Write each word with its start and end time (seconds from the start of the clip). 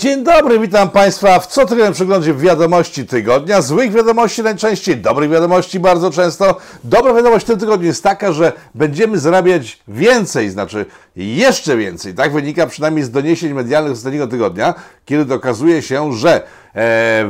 Dzień 0.00 0.24
dobry, 0.24 0.58
witam 0.58 0.90
Państwa 0.90 1.38
w 1.40 1.46
cotygodniowym 1.46 1.92
przeglądzie 1.92 2.34
wiadomości 2.34 3.06
tygodnia. 3.06 3.62
Złych 3.62 3.92
wiadomości 3.92 4.42
najczęściej, 4.42 4.96
dobrych 4.96 5.30
wiadomości 5.30 5.80
bardzo 5.80 6.10
często. 6.10 6.56
Dobra 6.84 7.14
wiadomość 7.14 7.44
w 7.44 7.48
tym 7.48 7.58
tygodniu 7.58 7.86
jest 7.86 8.02
taka, 8.02 8.32
że 8.32 8.52
będziemy 8.74 9.18
zarabiać 9.18 9.78
więcej, 9.88 10.50
znaczy 10.50 10.86
jeszcze 11.16 11.76
więcej. 11.76 12.14
Tak 12.14 12.32
wynika 12.32 12.66
przynajmniej 12.66 13.04
z 13.04 13.10
doniesień 13.10 13.54
medialnych 13.54 13.94
z 13.94 13.98
ostatniego 13.98 14.26
tygodnia, 14.26 14.74
kiedy 15.04 15.34
okazuje 15.34 15.82
się, 15.82 16.12
że 16.12 16.42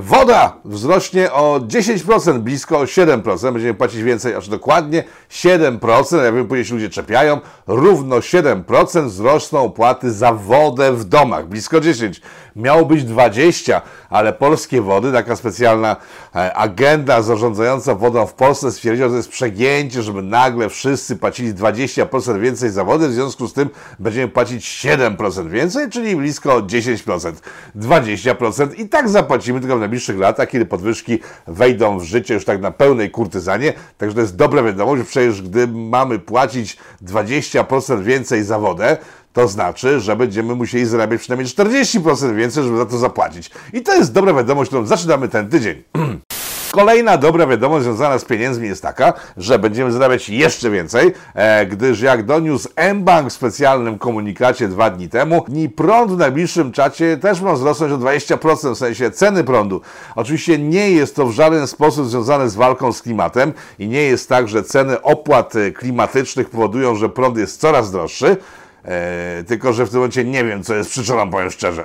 woda 0.00 0.56
wzrośnie 0.64 1.32
o 1.32 1.60
10%, 1.60 2.38
blisko 2.38 2.78
7%. 2.78 3.52
Będziemy 3.52 3.74
płacić 3.74 4.02
więcej, 4.02 4.34
aż 4.34 4.48
dokładnie 4.48 5.04
7%. 5.30 6.24
Ja 6.24 6.32
wiem, 6.32 6.48
później 6.48 6.64
się 6.64 6.74
ludzie 6.74 6.90
czepiają. 6.90 7.40
Równo 7.66 8.16
7% 8.16 9.06
wzrosną 9.06 9.60
opłaty 9.60 10.12
za 10.12 10.32
wodę 10.32 10.92
w 10.92 11.04
domach. 11.04 11.48
Blisko 11.48 11.80
10. 11.80 12.20
Miało 12.56 12.84
być 12.84 13.04
20, 13.04 13.82
ale 14.10 14.32
polskie 14.32 14.82
wody, 14.82 15.12
taka 15.12 15.36
specjalna 15.36 15.96
e, 16.34 16.54
agenda 16.54 17.22
zarządzająca 17.22 17.94
wodą 17.94 18.26
w 18.26 18.34
Polsce 18.34 18.72
stwierdziła, 18.72 19.08
że 19.08 19.12
to 19.12 19.16
jest 19.16 19.28
przegięcie, 19.28 20.02
żeby 20.02 20.22
nagle 20.22 20.68
wszyscy 20.68 21.16
płacili 21.16 21.54
20% 21.54 22.40
więcej 22.40 22.70
za 22.70 22.84
wodę. 22.84 23.08
W 23.08 23.12
związku 23.12 23.48
z 23.48 23.52
tym 23.52 23.70
będziemy 23.98 24.28
płacić 24.28 24.64
7% 24.64 25.48
więcej, 25.48 25.90
czyli 25.90 26.16
blisko 26.16 26.62
10%. 26.62 27.32
20% 27.76 28.68
i 28.76 28.88
tak 28.88 29.08
zapłacimy 29.08 29.29
tylko 29.38 29.76
w 29.76 29.80
najbliższych 29.80 30.18
latach, 30.18 30.48
kiedy 30.48 30.66
podwyżki 30.66 31.18
wejdą 31.46 31.98
w 31.98 32.02
życie 32.02 32.34
już 32.34 32.44
tak 32.44 32.60
na 32.60 32.70
pełnej 32.70 33.10
kurtyzanie. 33.10 33.72
Także 33.98 34.14
to 34.14 34.20
jest 34.20 34.36
dobra 34.36 34.62
wiadomość, 34.62 35.02
przecież 35.08 35.42
gdy 35.42 35.66
mamy 35.68 36.18
płacić 36.18 36.78
20% 37.04 38.02
więcej 38.02 38.44
za 38.44 38.58
wodę, 38.58 38.96
to 39.32 39.48
znaczy, 39.48 40.00
że 40.00 40.16
będziemy 40.16 40.54
musieli 40.54 40.86
zarabiać 40.86 41.20
przynajmniej 41.20 41.48
40% 41.48 42.34
więcej, 42.34 42.64
żeby 42.64 42.76
za 42.76 42.86
to 42.86 42.98
zapłacić. 42.98 43.50
I 43.72 43.82
to 43.82 43.94
jest 43.94 44.12
dobra 44.12 44.34
wiadomość, 44.34 44.68
którą 44.68 44.86
zaczynamy 44.86 45.28
ten 45.28 45.48
tydzień. 45.48 45.82
Kolejna 46.72 47.16
dobra 47.16 47.46
wiadomość 47.46 47.84
związana 47.84 48.18
z 48.18 48.24
pieniędzmi 48.24 48.68
jest 48.68 48.82
taka, 48.82 49.12
że 49.36 49.58
będziemy 49.58 49.92
zarabiać 49.92 50.28
jeszcze 50.28 50.70
więcej, 50.70 51.12
e, 51.34 51.66
gdyż 51.66 52.00
jak 52.00 52.26
doniósł 52.26 52.68
mBank 52.94 53.30
w 53.30 53.32
specjalnym 53.32 53.98
komunikacie 53.98 54.68
dwa 54.68 54.90
dni 54.90 55.08
temu, 55.08 55.44
dni 55.48 55.68
prąd 55.68 56.12
w 56.12 56.16
najbliższym 56.16 56.72
czacie 56.72 57.16
też 57.16 57.40
ma 57.40 57.52
wzrosnąć 57.52 57.92
o 57.92 57.98
20%, 57.98 58.74
w 58.74 58.78
sensie 58.78 59.10
ceny 59.10 59.44
prądu. 59.44 59.80
Oczywiście 60.16 60.58
nie 60.58 60.90
jest 60.90 61.16
to 61.16 61.26
w 61.26 61.32
żaden 61.32 61.66
sposób 61.66 62.06
związane 62.06 62.50
z 62.50 62.54
walką 62.54 62.92
z 62.92 63.02
klimatem 63.02 63.52
i 63.78 63.88
nie 63.88 64.02
jest 64.02 64.28
tak, 64.28 64.48
że 64.48 64.62
ceny 64.62 65.02
opłat 65.02 65.54
klimatycznych 65.74 66.50
powodują, 66.50 66.96
że 66.96 67.08
prąd 67.08 67.36
jest 67.36 67.60
coraz 67.60 67.92
droższy, 67.92 68.36
e, 68.84 69.44
tylko 69.44 69.72
że 69.72 69.86
w 69.86 69.90
tym 69.90 69.98
momencie 69.98 70.24
nie 70.24 70.44
wiem, 70.44 70.62
co 70.62 70.74
jest 70.74 70.90
przyczyną, 70.90 71.30
powiem 71.30 71.50
szczerze 71.50 71.84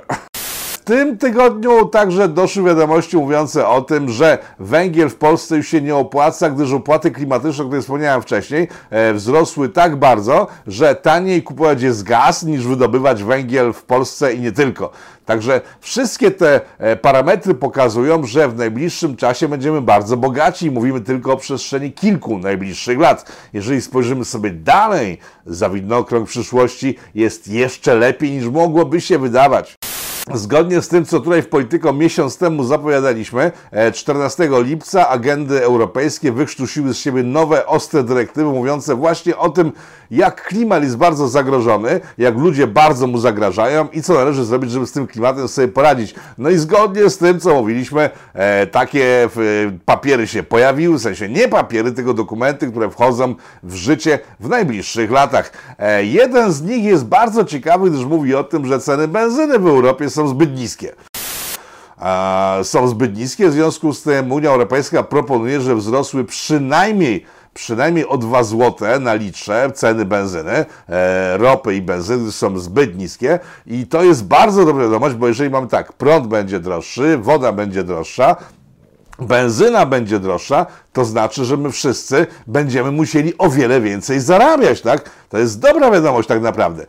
tym 0.86 1.18
tygodniu 1.18 1.84
także 1.84 2.28
doszły 2.28 2.62
wiadomości 2.62 3.16
mówiące 3.16 3.68
o 3.68 3.82
tym, 3.82 4.08
że 4.08 4.38
węgiel 4.58 5.08
w 5.08 5.14
Polsce 5.14 5.56
już 5.56 5.68
się 5.68 5.80
nie 5.80 5.96
opłaca, 5.96 6.50
gdyż 6.50 6.72
opłaty 6.72 7.10
klimatyczne, 7.10 7.64
o 7.64 7.66
których 7.66 7.82
wspomniałem 7.82 8.22
wcześniej, 8.22 8.68
e, 8.90 9.14
wzrosły 9.14 9.68
tak 9.68 9.96
bardzo, 9.96 10.46
że 10.66 10.94
taniej 10.94 11.42
kupować 11.42 11.82
jest 11.82 12.02
gaz 12.02 12.42
niż 12.42 12.66
wydobywać 12.66 13.22
węgiel 13.22 13.72
w 13.72 13.82
Polsce 13.82 14.34
i 14.34 14.40
nie 14.40 14.52
tylko. 14.52 14.90
Także 15.24 15.60
wszystkie 15.80 16.30
te 16.30 16.60
e, 16.78 16.96
parametry 16.96 17.54
pokazują, 17.54 18.24
że 18.24 18.48
w 18.48 18.56
najbliższym 18.56 19.16
czasie 19.16 19.48
będziemy 19.48 19.80
bardzo 19.80 20.16
bogaci. 20.16 20.70
Mówimy 20.70 21.00
tylko 21.00 21.32
o 21.32 21.36
przestrzeni 21.36 21.92
kilku 21.92 22.38
najbliższych 22.38 22.98
lat. 22.98 23.32
Jeżeli 23.52 23.82
spojrzymy 23.82 24.24
sobie 24.24 24.50
dalej, 24.50 25.18
za 25.46 25.70
widnokrąg 25.70 26.28
przyszłości 26.28 26.96
jest 27.14 27.48
jeszcze 27.48 27.94
lepiej 27.94 28.30
niż 28.30 28.48
mogłoby 28.48 29.00
się 29.00 29.18
wydawać. 29.18 29.76
Zgodnie 30.34 30.82
z 30.82 30.88
tym, 30.88 31.04
co 31.04 31.20
tutaj 31.20 31.42
w 31.42 31.48
Polityko 31.48 31.92
miesiąc 31.92 32.38
temu 32.38 32.64
zapowiadaliśmy, 32.64 33.52
14 33.94 34.44
e, 34.44 34.62
lipca 34.62 35.08
agendy 35.08 35.64
europejskie 35.64 36.32
wykrztusiły 36.32 36.94
z 36.94 36.98
siebie 36.98 37.22
nowe, 37.22 37.66
ostre 37.66 38.02
dyrektywy 38.02 38.50
mówiące 38.50 38.94
właśnie 38.94 39.36
o 39.36 39.48
tym, 39.48 39.72
jak 40.10 40.42
klimat 40.42 40.82
jest 40.82 40.96
bardzo 40.96 41.28
zagrożony, 41.28 42.00
jak 42.18 42.38
ludzie 42.38 42.66
bardzo 42.66 43.06
mu 43.06 43.18
zagrażają 43.18 43.88
i 43.92 44.02
co 44.02 44.14
należy 44.14 44.44
zrobić, 44.44 44.70
żeby 44.70 44.86
z 44.86 44.92
tym 44.92 45.06
klimatem 45.06 45.48
sobie 45.48 45.68
poradzić. 45.68 46.14
No 46.38 46.50
i 46.50 46.56
zgodnie 46.58 47.10
z 47.10 47.18
tym, 47.18 47.40
co 47.40 47.54
mówiliśmy, 47.54 48.10
e, 48.34 48.66
takie 48.66 49.28
papiery 49.84 50.26
się 50.26 50.42
pojawiły, 50.42 50.98
w 50.98 51.02
sensie 51.02 51.28
nie 51.28 51.48
papiery, 51.48 51.92
tylko 51.92 52.14
dokumenty, 52.14 52.70
które 52.70 52.90
wchodzą 52.90 53.34
w 53.62 53.74
życie 53.74 54.18
w 54.40 54.48
najbliższych 54.48 55.10
latach. 55.10 55.52
E, 55.78 56.04
jeden 56.04 56.52
z 56.52 56.62
nich 56.62 56.84
jest 56.84 57.04
bardzo 57.04 57.44
ciekawy, 57.44 57.90
gdyż 57.90 58.04
mówi 58.04 58.34
o 58.34 58.44
tym, 58.44 58.66
że 58.66 58.80
ceny 58.80 59.08
benzyny 59.08 59.58
w 59.58 59.66
Europie 59.66 60.10
są 60.16 60.28
zbyt 60.28 60.56
niskie 60.56 60.92
są 62.62 62.88
zbyt 62.88 63.16
niskie, 63.16 63.48
w 63.48 63.52
związku 63.52 63.92
z 63.92 64.02
tym 64.02 64.32
Unia 64.32 64.50
Europejska 64.50 65.02
proponuje, 65.02 65.60
że 65.60 65.74
wzrosły 65.74 66.24
przynajmniej 66.24 67.24
przynajmniej 67.54 68.08
o 68.08 68.18
2 68.18 68.44
zł 68.44 69.00
na 69.00 69.14
litrze 69.14 69.70
ceny 69.74 70.04
benzyny, 70.04 70.64
e, 70.88 71.36
ropy 71.36 71.74
i 71.74 71.82
benzyny 71.82 72.32
są 72.32 72.58
zbyt 72.58 72.98
niskie 72.98 73.38
i 73.66 73.86
to 73.86 74.02
jest 74.02 74.24
bardzo 74.24 74.64
dobra 74.64 74.84
wiadomość, 74.84 75.14
bo 75.14 75.28
jeżeli 75.28 75.50
mamy 75.50 75.68
tak, 75.68 75.92
prąd 75.92 76.26
będzie 76.26 76.60
droższy, 76.60 77.18
woda 77.18 77.52
będzie 77.52 77.84
droższa, 77.84 78.36
benzyna 79.18 79.86
będzie 79.86 80.20
droższa, 80.20 80.66
to 80.92 81.04
znaczy, 81.04 81.44
że 81.44 81.56
my 81.56 81.70
wszyscy 81.70 82.26
będziemy 82.46 82.90
musieli 82.90 83.38
o 83.38 83.50
wiele 83.50 83.80
więcej 83.80 84.20
zarabiać, 84.20 84.80
tak? 84.80 85.10
To 85.28 85.38
jest 85.38 85.60
dobra 85.60 85.90
wiadomość 85.90 86.28
tak 86.28 86.42
naprawdę. 86.42 86.86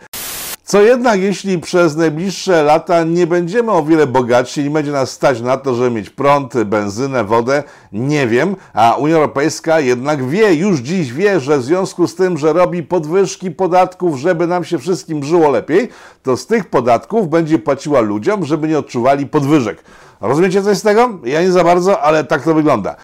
Co 0.68 0.82
jednak, 0.82 1.22
jeśli 1.22 1.60
przez 1.60 1.96
najbliższe 1.96 2.64
lata 2.64 3.04
nie 3.04 3.28
będziemy 3.28 3.72
o 3.72 3.84
wiele 3.84 4.08
bogatsi, 4.08 4.64
nie 4.64 4.70
będzie 4.70 4.92
nas 4.92 5.12
stać 5.12 5.42
na 5.42 5.58
to, 5.58 5.76
żeby 5.76 5.92
mieć 5.92 6.10
prąd, 6.10 6.64
benzynę, 6.64 7.24
wodę, 7.24 7.64
nie 7.92 8.28
wiem, 8.28 8.56
a 8.74 8.96
Unia 8.96 9.16
Europejska 9.16 9.80
jednak 9.80 10.30
wie, 10.30 10.54
już 10.54 10.80
dziś 10.80 11.14
wie, 11.14 11.40
że 11.40 11.58
w 11.58 11.64
związku 11.64 12.08
z 12.08 12.16
tym, 12.16 12.38
że 12.38 12.54
robi 12.54 12.84
podwyżki 12.84 13.52
podatków, 13.52 14.18
żeby 14.18 14.48
nam 14.48 14.64
się 14.64 14.78
wszystkim 14.78 15.24
żyło 15.24 15.50
lepiej, 15.50 15.90
to 16.24 16.38
z 16.38 16.48
tych 16.48 16.70
podatków 16.70 17.30
będzie 17.30 17.60
płaciła 17.60 18.00
ludziom, 18.00 18.46
żeby 18.46 18.68
nie 18.68 18.80
odczuwali 18.80 19.28
podwyżek. 19.28 19.84
Rozumiecie 20.22 20.64
coś 20.64 20.78
z 20.78 20.82
tego? 20.82 21.10
Ja 21.24 21.42
nie 21.42 21.52
za 21.52 21.64
bardzo, 21.64 22.02
ale 22.02 22.24
tak 22.24 22.44
to 22.44 22.54
wygląda. 22.54 22.96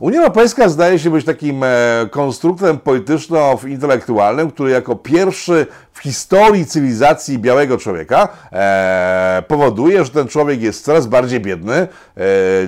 Unia 0.00 0.18
Europejska 0.18 0.68
zdaje 0.68 0.98
się 0.98 1.10
być 1.10 1.24
takim 1.24 1.64
e, 1.64 1.68
konstruktem 2.10 2.78
polityczno-intelektualnym, 2.78 4.50
który 4.50 4.70
jako 4.70 4.96
pierwszy 4.96 5.66
historii 6.02 6.66
cywilizacji 6.66 7.38
białego 7.38 7.78
człowieka 7.78 8.28
e, 8.52 9.42
powoduje, 9.48 10.04
że 10.04 10.10
ten 10.10 10.28
człowiek 10.28 10.62
jest 10.62 10.84
coraz 10.84 11.06
bardziej 11.06 11.40
biedny, 11.40 11.74
e, 11.74 11.88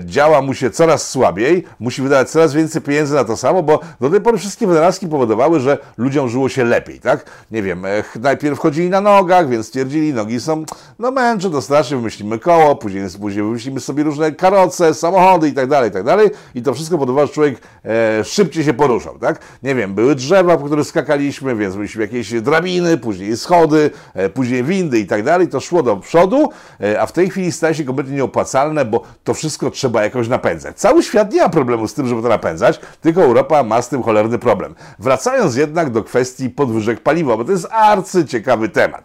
działa 0.05 0.43
mu 0.43 0.55
się 0.55 0.71
coraz 0.71 1.09
słabiej, 1.09 1.65
musi 1.81 2.03
wydawać 2.03 2.31
coraz 2.31 2.55
więcej 2.55 2.83
pieniędzy 2.83 3.15
na 3.15 3.25
to 3.25 3.37
samo, 3.37 3.63
bo 3.63 3.81
do 4.01 4.11
tej 4.11 4.21
pory 4.21 4.39
wszystkie 4.39 4.67
wynalazki 4.67 5.09
powodowały, 5.09 5.61
że 5.61 5.79
ludziom 5.97 6.29
żyło 6.29 6.49
się 6.49 6.65
lepiej, 6.65 7.01
tak? 7.01 7.25
Nie 7.51 7.63
wiem, 7.63 7.85
e, 7.85 8.03
najpierw 8.21 8.59
chodzili 8.59 8.91
na 8.91 9.01
nogach, 9.01 9.49
więc 9.49 9.67
stwierdzili, 9.67 10.15
nogi 10.15 10.41
są, 10.41 10.65
no 10.99 11.11
męcze, 11.11 11.51
to 11.51 11.63
strasznie, 11.63 11.97
wymyślimy 11.97 12.39
koło, 12.39 12.77
później, 12.77 13.05
później 13.21 13.45
wymyślimy 13.45 13.81
sobie 13.81 14.05
różne 14.05 14.33
karoce, 14.33 14.95
samochody 14.95 15.49
i 15.49 15.53
tak 15.53 15.69
dalej, 15.69 15.91
i 15.91 15.93
tak 15.93 16.05
dalej 16.05 16.31
i 16.55 16.63
to 16.63 16.75
wszystko 16.75 16.97
powodowało, 16.97 17.27
że 17.27 17.33
człowiek 17.33 17.61
e, 17.85 18.25
szybciej 18.25 18.65
się 18.65 18.75
poruszał, 18.75 19.19
tak? 19.19 19.39
Nie 19.63 19.75
wiem, 19.75 19.95
były 19.95 20.15
drzewa, 20.15 20.57
po 20.57 20.65
których 20.65 20.87
skakaliśmy, 20.87 21.57
więc 21.57 21.77
mieliśmy 21.77 22.03
jakieś 22.03 22.33
drabiny, 22.33 22.99
później 22.99 23.22
później 23.23 23.37
schody, 23.37 23.91
e, 24.15 24.29
później 24.29 24.65
windy 24.65 24.99
i 24.99 25.07
tak 25.07 25.23
dalej, 25.23 25.49
to 25.49 25.61
szło 25.61 25.83
do 25.83 25.97
przodu, 25.97 26.49
e, 26.81 27.01
a 27.01 27.07
w 27.07 27.13
tej 27.13 27.31
chwili 27.31 27.53
staje 27.53 27.75
się 27.75 27.85
kompletnie 27.85 28.15
nieopłacalne, 28.15 28.85
bo 28.85 29.03
to 29.25 29.35
wszystko 29.35 29.71
trzeba 29.71 30.03
jakoś 30.03 30.29
napędzać. 30.29 30.77
Cały 30.77 31.03
świat 31.03 31.33
nie 31.33 31.43
ma 31.43 31.49
problemu 31.49 31.89
z 31.89 31.95
tym, 31.95 32.09
żeby 32.09 32.23
to 32.23 32.29
napędzać, 32.29 32.81
tylko 33.01 33.23
Europa 33.23 33.63
ma 33.63 33.83
z 33.83 33.89
tym 33.89 34.03
cholerny 34.03 34.39
problem. 34.39 34.75
Wracając 34.99 35.57
jednak 35.57 35.91
do 35.91 36.05
kwestii 36.05 36.51
podwyżek 36.51 37.01
paliwa, 37.01 37.37
bo 37.37 37.45
to 37.45 37.53
jest 37.53 37.69
arcy 37.71 38.25
ciekawy 38.25 38.69
temat. 38.69 39.05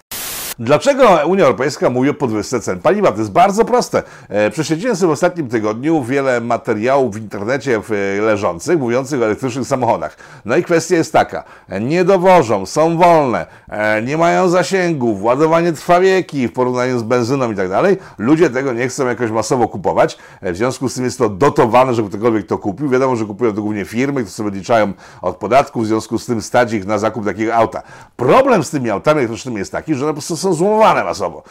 Dlaczego 0.59 1.19
Unia 1.25 1.43
Europejska 1.43 1.89
mówi 1.89 2.09
o 2.09 2.13
podwyżce 2.13 2.59
cen 2.59 2.79
paliwa? 2.79 3.11
To 3.11 3.17
jest 3.17 3.31
bardzo 3.31 3.65
proste. 3.65 4.03
E, 4.29 4.49
Prześledziłem 4.51 4.95
sobie 4.95 5.07
w 5.07 5.13
ostatnim 5.13 5.49
tygodniu 5.49 6.03
wiele 6.03 6.41
materiałów 6.41 7.15
w 7.15 7.17
internecie 7.17 7.81
leżących, 8.21 8.79
mówiących 8.79 9.21
o 9.21 9.25
elektrycznych 9.25 9.67
samochodach. 9.67 10.17
No 10.45 10.57
i 10.57 10.63
kwestia 10.63 10.95
jest 10.95 11.13
taka. 11.13 11.43
Nie 11.81 12.05
dowożą, 12.05 12.65
są 12.65 12.97
wolne, 12.97 13.45
e, 13.69 14.01
nie 14.01 14.17
mają 14.17 14.49
zasięgów, 14.49 15.23
ładowanie 15.23 15.73
trwa 15.73 15.99
wieki 15.99 16.47
w 16.47 16.53
porównaniu 16.53 16.99
z 16.99 17.03
benzyną 17.03 17.51
i 17.51 17.55
tak 17.55 17.69
dalej. 17.69 17.97
Ludzie 18.17 18.49
tego 18.49 18.73
nie 18.73 18.87
chcą 18.87 19.07
jakoś 19.07 19.31
masowo 19.31 19.67
kupować. 19.67 20.17
E, 20.41 20.53
w 20.53 20.57
związku 20.57 20.89
z 20.89 20.93
tym 20.93 21.03
jest 21.03 21.17
to 21.17 21.29
dotowane, 21.29 21.93
żeby 21.93 22.09
ktokolwiek 22.09 22.47
to 22.47 22.57
kupił. 22.57 22.89
Wiadomo, 22.89 23.15
że 23.15 23.25
kupują 23.25 23.53
to 23.53 23.61
głównie 23.61 23.85
firmy, 23.85 24.21
które 24.21 24.31
sobie 24.31 24.49
odliczają 24.49 24.93
od 25.21 25.35
podatków, 25.35 25.83
w 25.83 25.87
związku 25.87 26.19
z 26.19 26.25
tym 26.25 26.41
stać 26.41 26.73
ich 26.73 26.85
na 26.85 26.97
zakup 26.97 27.25
takiego 27.25 27.55
auta. 27.55 27.83
Problem 28.15 28.63
z 28.63 28.69
tymi 28.69 28.89
autami 28.89 29.17
elektrycznymi 29.17 29.57
jest 29.57 29.71
taki, 29.71 29.95
że 29.95 30.05
one 30.05 30.13
po 30.13 30.13
prostu 30.13 30.37
są 30.37 30.46
są 30.47 30.53
złomowane 30.53 31.03
masowo. 31.03 31.43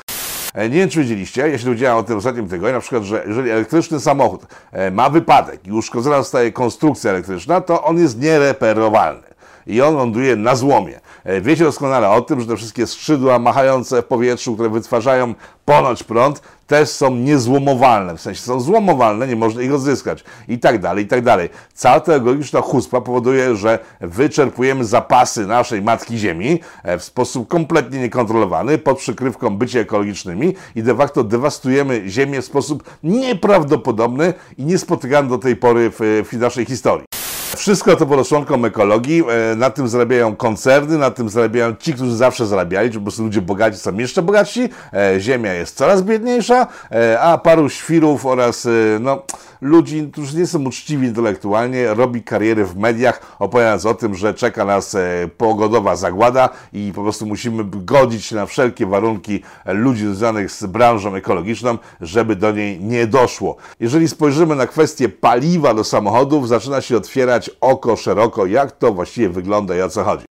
E, 0.54 0.68
nie 0.68 0.76
wiem, 0.76 0.88
czy 0.88 1.00
wiedzieliście, 1.00 1.48
ja 1.48 1.58
się 1.58 1.64
dowiedziałem 1.64 1.98
o 1.98 2.02
tym 2.02 2.18
ostatnim 2.18 2.48
tygodniu, 2.48 2.74
na 2.74 2.80
przykład, 2.80 3.02
że 3.02 3.24
jeżeli 3.26 3.50
elektryczny 3.50 4.00
samochód 4.00 4.46
e, 4.72 4.90
ma 4.90 5.10
wypadek 5.10 5.66
i 5.66 5.72
uszkodzona 5.72 6.18
zostaje 6.18 6.52
konstrukcja 6.52 7.10
elektryczna, 7.10 7.60
to 7.60 7.84
on 7.84 7.98
jest 7.98 8.20
niereperowalny. 8.20 9.26
i 9.66 9.82
on 9.82 9.94
ląduje 9.94 10.36
na 10.36 10.56
złomie. 10.56 11.00
E, 11.26 11.40
wiecie 11.40 11.64
doskonale 11.64 12.10
o 12.10 12.22
tym, 12.22 12.40
że 12.40 12.46
te 12.46 12.56
wszystkie 12.56 12.86
skrzydła 12.86 13.38
machające 13.38 14.02
w 14.02 14.04
powietrzu, 14.04 14.54
które 14.54 14.70
wytwarzają 14.70 15.34
ponoć 15.64 16.02
prąd, 16.02 16.42
też 16.66 16.88
są 16.88 17.14
niezłomowalne, 17.14 18.16
w 18.16 18.20
sensie 18.20 18.40
są 18.40 18.60
złomowalne, 18.60 19.28
nie 19.28 19.36
można 19.36 19.62
ich 19.62 19.74
odzyskać 19.74 20.24
i 20.48 20.58
tak 20.58 20.80
dalej, 20.80 21.04
i 21.04 21.08
tak 21.08 21.24
dalej. 21.24 21.48
Cała 21.74 22.00
ta 22.00 22.12
ekologiczna 22.12 22.60
chuspa 22.60 23.00
powoduje, 23.00 23.56
że 23.56 23.78
wyczerpujemy 24.00 24.84
zapasy 24.84 25.46
naszej 25.46 25.82
Matki 25.82 26.18
Ziemi 26.18 26.60
e, 26.82 26.98
w 26.98 27.04
sposób 27.04 27.48
kompletnie 27.48 28.00
niekontrolowany, 28.00 28.78
pod 28.78 28.98
przykrywką 28.98 29.56
bycia 29.56 29.78
ekologicznymi 29.78 30.54
i 30.74 30.82
de 30.82 30.94
facto 30.94 31.24
dewastujemy 31.24 32.02
Ziemię 32.06 32.42
w 32.42 32.44
sposób 32.44 32.90
nieprawdopodobny 33.02 34.34
i 34.58 34.64
niespotykany 34.64 35.28
do 35.28 35.38
tej 35.38 35.56
pory 35.56 35.90
w, 35.90 36.28
w 36.32 36.32
naszej 36.32 36.64
historii. 36.64 37.15
Wszystko 37.54 37.96
to 37.96 38.24
członkom 38.24 38.64
ekologii. 38.64 39.22
E, 39.52 39.56
na 39.56 39.70
tym 39.70 39.88
zarabiają 39.88 40.36
koncerny, 40.36 40.98
na 40.98 41.10
tym 41.10 41.28
zarabiają 41.28 41.74
ci, 41.76 41.94
którzy 41.94 42.16
zawsze 42.16 42.46
zarabiali, 42.46 42.88
czyli 42.88 43.00
po 43.00 43.04
prostu 43.04 43.22
ludzie 43.22 43.42
bogaci 43.42 43.78
są 43.78 43.96
jeszcze 43.96 44.22
bogatsi. 44.22 44.68
E, 44.92 45.20
ziemia 45.20 45.54
jest 45.54 45.76
coraz 45.76 46.02
biedniejsza, 46.02 46.66
e, 46.90 47.20
a 47.20 47.38
paru 47.38 47.68
świrów 47.68 48.26
oraz 48.26 48.68
no, 49.00 49.22
ludzi, 49.60 50.08
którzy 50.12 50.38
nie 50.38 50.46
są 50.46 50.64
uczciwi 50.64 51.06
intelektualnie, 51.06 51.94
robi 51.94 52.22
kariery 52.22 52.64
w 52.64 52.76
mediach, 52.76 53.36
opowiadając 53.38 53.86
o 53.86 53.94
tym, 53.94 54.14
że 54.14 54.34
czeka 54.34 54.64
nas 54.64 54.96
pogodowa 55.36 55.96
zagłada 55.96 56.48
i 56.72 56.92
po 56.94 57.02
prostu 57.02 57.26
musimy 57.26 57.64
godzić 57.64 58.24
się 58.24 58.36
na 58.36 58.46
wszelkie 58.46 58.86
warunki 58.86 59.42
ludzi 59.66 60.00
związanych 60.00 60.50
z 60.50 60.66
branżą 60.66 61.14
ekologiczną, 61.14 61.78
żeby 62.00 62.36
do 62.36 62.52
niej 62.52 62.80
nie 62.80 63.06
doszło. 63.06 63.56
Jeżeli 63.80 64.08
spojrzymy 64.08 64.56
na 64.56 64.66
kwestię 64.66 65.08
paliwa 65.08 65.74
do 65.74 65.84
samochodów, 65.84 66.48
zaczyna 66.48 66.80
się 66.80 66.96
otwierać 66.96 67.35
oko 67.60 67.96
szeroko, 67.96 68.46
jak 68.46 68.72
to 68.72 68.92
właściwie 68.92 69.28
wygląda 69.28 69.76
i 69.76 69.80
o 69.80 69.88
co 69.88 70.04
chodzi. 70.04 70.24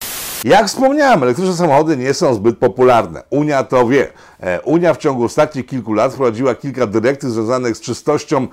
Jak 0.43 0.67
wspomniałem, 0.67 1.23
elektryczne 1.23 1.53
samochody 1.53 1.97
nie 1.97 2.13
są 2.13 2.33
zbyt 2.33 2.57
popularne. 2.57 3.23
Unia 3.29 3.63
to 3.63 3.87
wie. 3.87 4.07
E, 4.39 4.61
Unia 4.61 4.93
w 4.93 4.97
ciągu 4.97 5.23
ostatnich 5.23 5.65
kilku 5.65 5.93
lat 5.93 6.13
wprowadziła 6.13 6.55
kilka 6.55 6.87
dyrektyw 6.87 7.29
związanych 7.29 7.77
z 7.77 7.81
czystością 7.81 8.47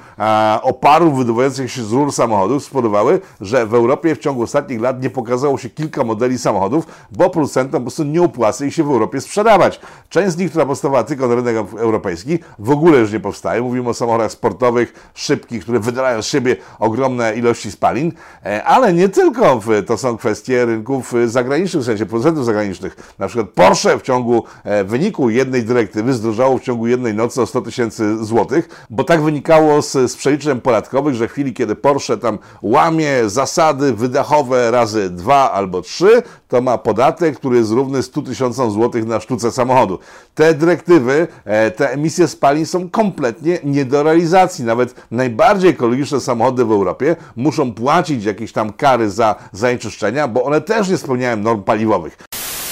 oparów 0.62 1.18
wydobywających 1.18 1.72
się 1.72 1.84
z 1.84 1.92
rur 1.92 2.12
samochodów. 2.12 2.64
Spowodowały, 2.64 3.20
że 3.40 3.66
w 3.66 3.74
Europie 3.74 4.14
w 4.14 4.18
ciągu 4.18 4.42
ostatnich 4.42 4.80
lat 4.80 5.02
nie 5.02 5.10
pokazało 5.10 5.58
się 5.58 5.70
kilka 5.70 6.04
modeli 6.04 6.38
samochodów, 6.38 6.86
bo 7.10 7.30
producentom 7.30 7.80
po 7.80 7.84
prostu 7.84 8.04
nie 8.04 8.22
opłaca 8.22 8.64
ich 8.64 8.74
się 8.74 8.84
w 8.84 8.90
Europie 8.90 9.20
sprzedawać. 9.20 9.80
Część 10.08 10.32
z 10.32 10.36
nich, 10.36 10.50
która 10.50 10.66
powstawała 10.66 11.04
tylko 11.04 11.28
na 11.28 11.34
rynek 11.34 11.56
europejski, 11.78 12.38
w 12.58 12.70
ogóle 12.70 12.98
już 12.98 13.12
nie 13.12 13.20
powstaje. 13.20 13.62
Mówimy 13.62 13.88
o 13.88 13.94
samochodach 13.94 14.32
sportowych, 14.32 15.10
szybkich, 15.14 15.62
które 15.62 15.80
wydają 15.80 16.22
z 16.22 16.26
siebie 16.26 16.56
ogromne 16.78 17.34
ilości 17.34 17.70
spalin, 17.70 18.12
e, 18.44 18.64
ale 18.64 18.92
nie 18.92 19.08
tylko. 19.08 19.60
To 19.86 19.98
są 19.98 20.16
kwestie 20.16 20.64
rynków 20.64 21.12
zagranicznych, 21.26 21.71
w 21.78 21.84
sensie 21.84 22.06
producentów 22.06 22.44
zagranicznych. 22.44 23.14
Na 23.18 23.28
przykład 23.28 23.48
Porsche 23.48 23.98
w 23.98 24.02
ciągu 24.02 24.44
e, 24.64 24.84
wyniku 24.84 25.30
jednej 25.30 25.62
dyrektywy 25.62 26.12
zdrożało 26.12 26.58
w 26.58 26.62
ciągu 26.62 26.86
jednej 26.86 27.14
nocy 27.14 27.42
o 27.42 27.46
100 27.46 27.60
tysięcy 27.60 28.24
złotych, 28.24 28.86
bo 28.90 29.04
tak 29.04 29.22
wynikało 29.22 29.82
z, 29.82 29.92
z 29.92 30.16
przeliczeń 30.16 30.60
podatkowych, 30.60 31.14
że 31.14 31.28
w 31.28 31.32
chwili, 31.32 31.52
kiedy 31.52 31.74
Porsche 31.74 32.16
tam 32.16 32.38
łamie 32.62 33.28
zasady 33.28 33.92
wydachowe 33.94 34.70
razy 34.70 35.10
dwa 35.10 35.52
albo 35.52 35.82
trzy, 35.82 36.22
to 36.52 36.60
ma 36.60 36.78
podatek, 36.78 37.36
który 37.36 37.56
jest 37.56 37.70
równy 37.70 38.02
100 38.02 38.22
tysiącom 38.22 38.70
złotych 38.70 39.06
na 39.06 39.20
sztuce 39.20 39.52
samochodu. 39.52 39.98
Te 40.34 40.54
dyrektywy, 40.54 41.28
e, 41.44 41.70
te 41.70 41.90
emisje 41.90 42.28
spalin 42.28 42.66
są 42.66 42.90
kompletnie 42.90 43.58
nie 43.64 43.84
do 43.84 44.02
realizacji. 44.02 44.64
Nawet 44.64 44.94
najbardziej 45.10 45.70
ekologiczne 45.70 46.20
samochody 46.20 46.64
w 46.64 46.72
Europie 46.72 47.16
muszą 47.36 47.74
płacić 47.74 48.24
jakieś 48.24 48.52
tam 48.52 48.72
kary 48.72 49.10
za 49.10 49.34
zanieczyszczenia, 49.52 50.28
bo 50.28 50.44
one 50.44 50.60
też 50.60 50.88
nie 50.88 50.96
spełniają 50.96 51.36
norm 51.36 51.62
paliwowych. 51.62 52.18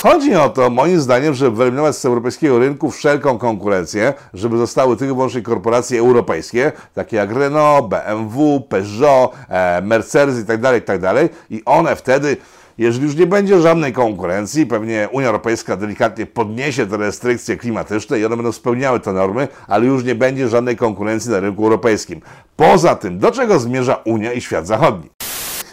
Chodzi 0.02 0.34
o 0.34 0.48
to, 0.48 0.70
moim 0.70 1.00
zdaniem, 1.00 1.34
żeby 1.34 1.56
wyeliminować 1.56 1.96
z 1.96 2.04
europejskiego 2.04 2.58
rynku 2.58 2.90
wszelką 2.90 3.38
konkurencję, 3.38 4.14
żeby 4.34 4.56
zostały 4.56 4.96
tylko 4.96 5.14
wyłącznie 5.14 5.42
korporacje 5.42 6.00
europejskie, 6.00 6.72
takie 6.94 7.16
jak 7.16 7.32
Renault, 7.32 7.88
BMW, 7.88 8.60
Peugeot, 8.60 9.32
e, 9.48 9.82
Mercedes 9.82 10.38
itd., 10.38 10.62
tak 10.62 10.74
itd. 10.74 11.14
Tak 11.14 11.28
I 11.50 11.62
one 11.64 11.96
wtedy 11.96 12.36
jeżeli 12.78 13.06
już 13.06 13.16
nie 13.16 13.26
będzie 13.26 13.60
żadnej 13.60 13.92
konkurencji, 13.92 14.66
pewnie 14.66 15.08
Unia 15.12 15.26
Europejska 15.26 15.76
delikatnie 15.76 16.26
podniesie 16.26 16.86
te 16.86 16.96
restrykcje 16.96 17.56
klimatyczne 17.56 18.20
i 18.20 18.24
one 18.24 18.36
będą 18.36 18.52
spełniały 18.52 19.00
te 19.00 19.12
normy, 19.12 19.48
ale 19.68 19.86
już 19.86 20.04
nie 20.04 20.14
będzie 20.14 20.48
żadnej 20.48 20.76
konkurencji 20.76 21.30
na 21.30 21.40
rynku 21.40 21.64
europejskim. 21.64 22.20
Poza 22.56 22.94
tym, 22.94 23.18
do 23.18 23.30
czego 23.30 23.58
zmierza 23.58 23.94
Unia 24.04 24.32
i 24.32 24.40
świat 24.40 24.66
zachodni? 24.66 25.10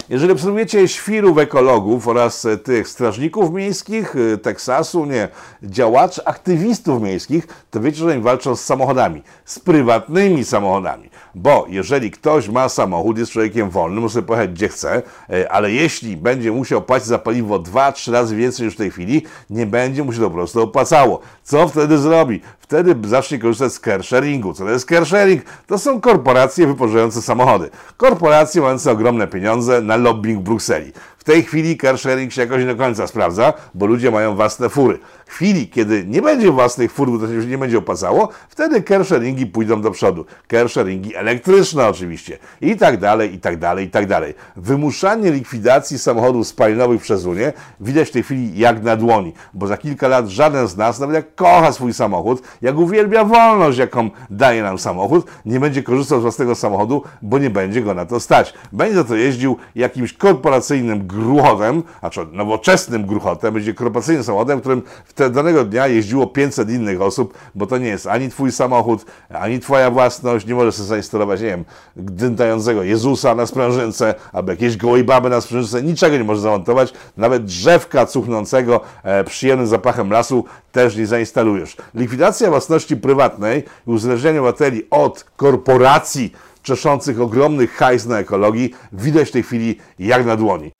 Jeżeli 0.10 0.32
obserwujecie 0.32 0.88
świrów 0.88 1.38
ekologów 1.38 2.08
oraz 2.08 2.46
e, 2.46 2.58
tych 2.58 2.88
strażników 2.88 3.54
miejskich 3.54 4.16
e, 4.16 4.38
Teksasu, 4.38 5.06
nie, 5.06 5.28
działaczy, 5.64 6.26
aktywistów 6.26 7.02
miejskich, 7.02 7.48
to 7.72 7.80
wiecie, 7.80 7.98
że 7.98 8.08
oni 8.08 8.22
walczą 8.22 8.56
z 8.56 8.64
samochodami, 8.64 9.24
z 9.46 9.60
prywatnymi 9.60 10.44
samochodami. 10.44 11.10
Bo 11.36 11.66
jeżeli 11.70 12.12
ktoś 12.12 12.50
ma 12.50 12.70
samochód, 12.70 13.18
jest 13.18 13.32
człowiekiem 13.32 13.70
wolnym, 13.70 14.04
może 14.04 14.24
pojechać 14.24 14.50
gdzie 14.50 14.68
chce, 14.68 15.02
e, 15.30 15.52
ale 15.52 15.72
jeśli 15.72 16.18
będzie 16.18 16.52
musiał 16.52 16.82
płacić 16.82 17.08
za 17.08 17.20
paliwo 17.20 17.60
2-3 17.60 18.12
razy 18.12 18.36
więcej 18.36 18.66
niż 18.66 18.76
w 18.76 18.78
tej 18.78 18.92
chwili, 18.92 19.26
nie 19.50 19.66
będzie 19.66 20.04
mu 20.04 20.14
się 20.14 20.20
to 20.20 20.30
po 20.30 20.36
prostu 20.36 20.62
opłacało. 20.62 21.20
Co 21.44 21.68
wtedy 21.68 21.98
zrobi? 21.98 22.42
Wtedy 22.60 22.96
zacznie 23.10 23.40
korzystać 23.40 23.74
z 23.74 23.80
carsharingu. 23.80 24.54
Co 24.54 24.64
to 24.64 24.70
jest 24.70 24.90
carsharing? 24.90 25.44
To 25.68 25.78
są 25.78 26.02
korporacje 26.02 26.68
wypożyczające 26.68 27.22
samochody. 27.22 27.70
Korporacje 27.98 28.62
mające 28.62 28.92
ogromne 28.92 29.28
pieniądze 29.28 29.82
na 29.82 29.97
lobbying 29.98 30.40
w 30.40 30.44
Brukseli 30.44 30.94
tej 31.28 31.44
chwili 31.44 31.78
carsharing 31.78 32.32
się 32.32 32.42
jakoś 32.42 32.60
nie 32.60 32.66
do 32.66 32.76
końca 32.76 33.08
sprawdza, 33.08 33.54
bo 33.74 33.86
ludzie 33.86 34.12
mają 34.12 34.36
własne 34.36 34.70
fury. 34.70 35.00
W 35.28 35.34
chwili, 35.34 35.68
kiedy 35.68 36.06
nie 36.06 36.22
będzie 36.22 36.52
własnych 36.52 36.92
fur, 36.92 37.12
bo 37.12 37.20
to 37.20 37.28
się 37.28 37.34
już 37.34 37.46
nie 37.46 37.58
będzie 37.58 37.78
opłacało, 37.78 38.30
wtedy 38.50 38.84
carsharingi 38.84 39.46
pójdą 39.46 39.82
do 39.82 39.92
przodu. 39.92 40.26
Carsharingi 40.52 41.16
elektryczne 41.16 41.88
oczywiście. 41.88 42.38
I 42.62 42.76
tak 42.76 42.98
dalej, 42.98 43.34
i 43.34 43.40
tak 43.40 43.58
dalej, 43.60 43.86
i 43.86 43.90
tak 43.90 44.08
dalej. 44.08 44.34
Wymuszanie 44.56 45.32
likwidacji 45.32 46.00
samochodów 46.00 46.48
spalinowych 46.48 47.02
przez 47.02 47.26
Unię 47.26 47.54
widać 47.80 48.10
w 48.10 48.12
tej 48.12 48.24
chwili 48.24 48.60
jak 48.60 48.84
na 48.84 48.96
dłoni, 48.96 49.34
bo 49.54 49.68
za 49.68 49.78
kilka 49.78 50.08
lat 50.08 50.28
żaden 50.28 50.68
z 50.68 50.78
nas, 50.78 51.00
nawet 51.00 51.16
jak 51.16 51.36
kocha 51.36 51.72
swój 51.72 51.94
samochód, 51.94 52.42
jak 52.62 52.78
uwielbia 52.78 53.24
wolność, 53.24 53.78
jaką 53.78 54.10
daje 54.30 54.64
nam 54.64 54.80
samochód, 54.80 55.28
nie 55.46 55.60
będzie 55.60 55.84
korzystał 55.84 56.20
z 56.20 56.22
własnego 56.22 56.56
samochodu, 56.56 57.04
bo 57.22 57.40
nie 57.40 57.50
będzie 57.50 57.82
go 57.82 57.94
na 57.94 58.06
to 58.06 58.20
stać. 58.20 58.54
Będzie 58.72 59.04
to 59.04 59.16
jeździł 59.16 59.58
jakimś 59.76 60.14
korporacyjnym 60.14 61.08
gruchotem, 61.08 61.84
znaczy 62.00 62.28
nowoczesnym 62.32 63.06
gruchotem, 63.06 63.54
będzie 63.54 63.74
korporacyjnym 63.74 64.24
samochodem, 64.24 64.60
którym 64.60 64.82
w 65.06 65.14
danego 65.30 65.66
dnia 65.66 65.88
jeździło 65.88 66.28
500 66.28 66.70
innych 66.70 67.02
osób, 67.02 67.38
bo 67.56 67.68
to 67.68 67.78
nie 67.78 67.88
jest 67.88 68.08
ani 68.08 68.30
twój 68.30 68.52
samochód, 68.52 69.06
ani 69.30 69.60
twoja 69.60 69.92
własność, 69.92 70.46
nie 70.46 70.56
możesz 70.56 70.76
sobie 70.76 70.88
zainstalować, 70.88 71.42
nie 71.42 71.48
wiem, 71.48 71.66
dętającego 71.96 72.84
Jezusa 72.84 73.36
na 73.36 73.46
sprężynce, 73.46 74.16
albo 74.34 74.52
jakieś 74.52 74.78
gołej 74.78 75.04
baby 75.04 75.30
na 75.30 75.42
sprężynce, 75.42 75.84
niczego 75.84 76.18
nie 76.18 76.24
możesz 76.24 76.44
zamontować, 76.44 76.94
nawet 77.18 77.46
drzewka 77.46 78.06
cuchnącego 78.06 78.82
e, 79.04 79.24
przyjemnym 79.24 79.68
zapachem 79.68 80.12
lasu 80.12 80.46
też 80.72 80.96
nie 80.96 81.08
zainstalujesz. 81.08 81.78
Likwidacja 81.96 82.50
własności 82.50 82.98
prywatnej 82.98 83.64
i 83.88 83.92
uzależnienie 83.92 84.40
obywateli 84.40 84.84
od 84.90 85.24
korporacji, 85.36 86.34
czeszących 86.64 87.22
ogromnych 87.22 87.74
hajs 87.74 88.06
na 88.06 88.20
ekologii 88.20 88.74
widać 88.94 89.30
w 89.30 89.32
tej 89.32 89.44
chwili 89.44 89.78
jak 90.00 90.26
na 90.26 90.36
dłoni. 90.36 90.72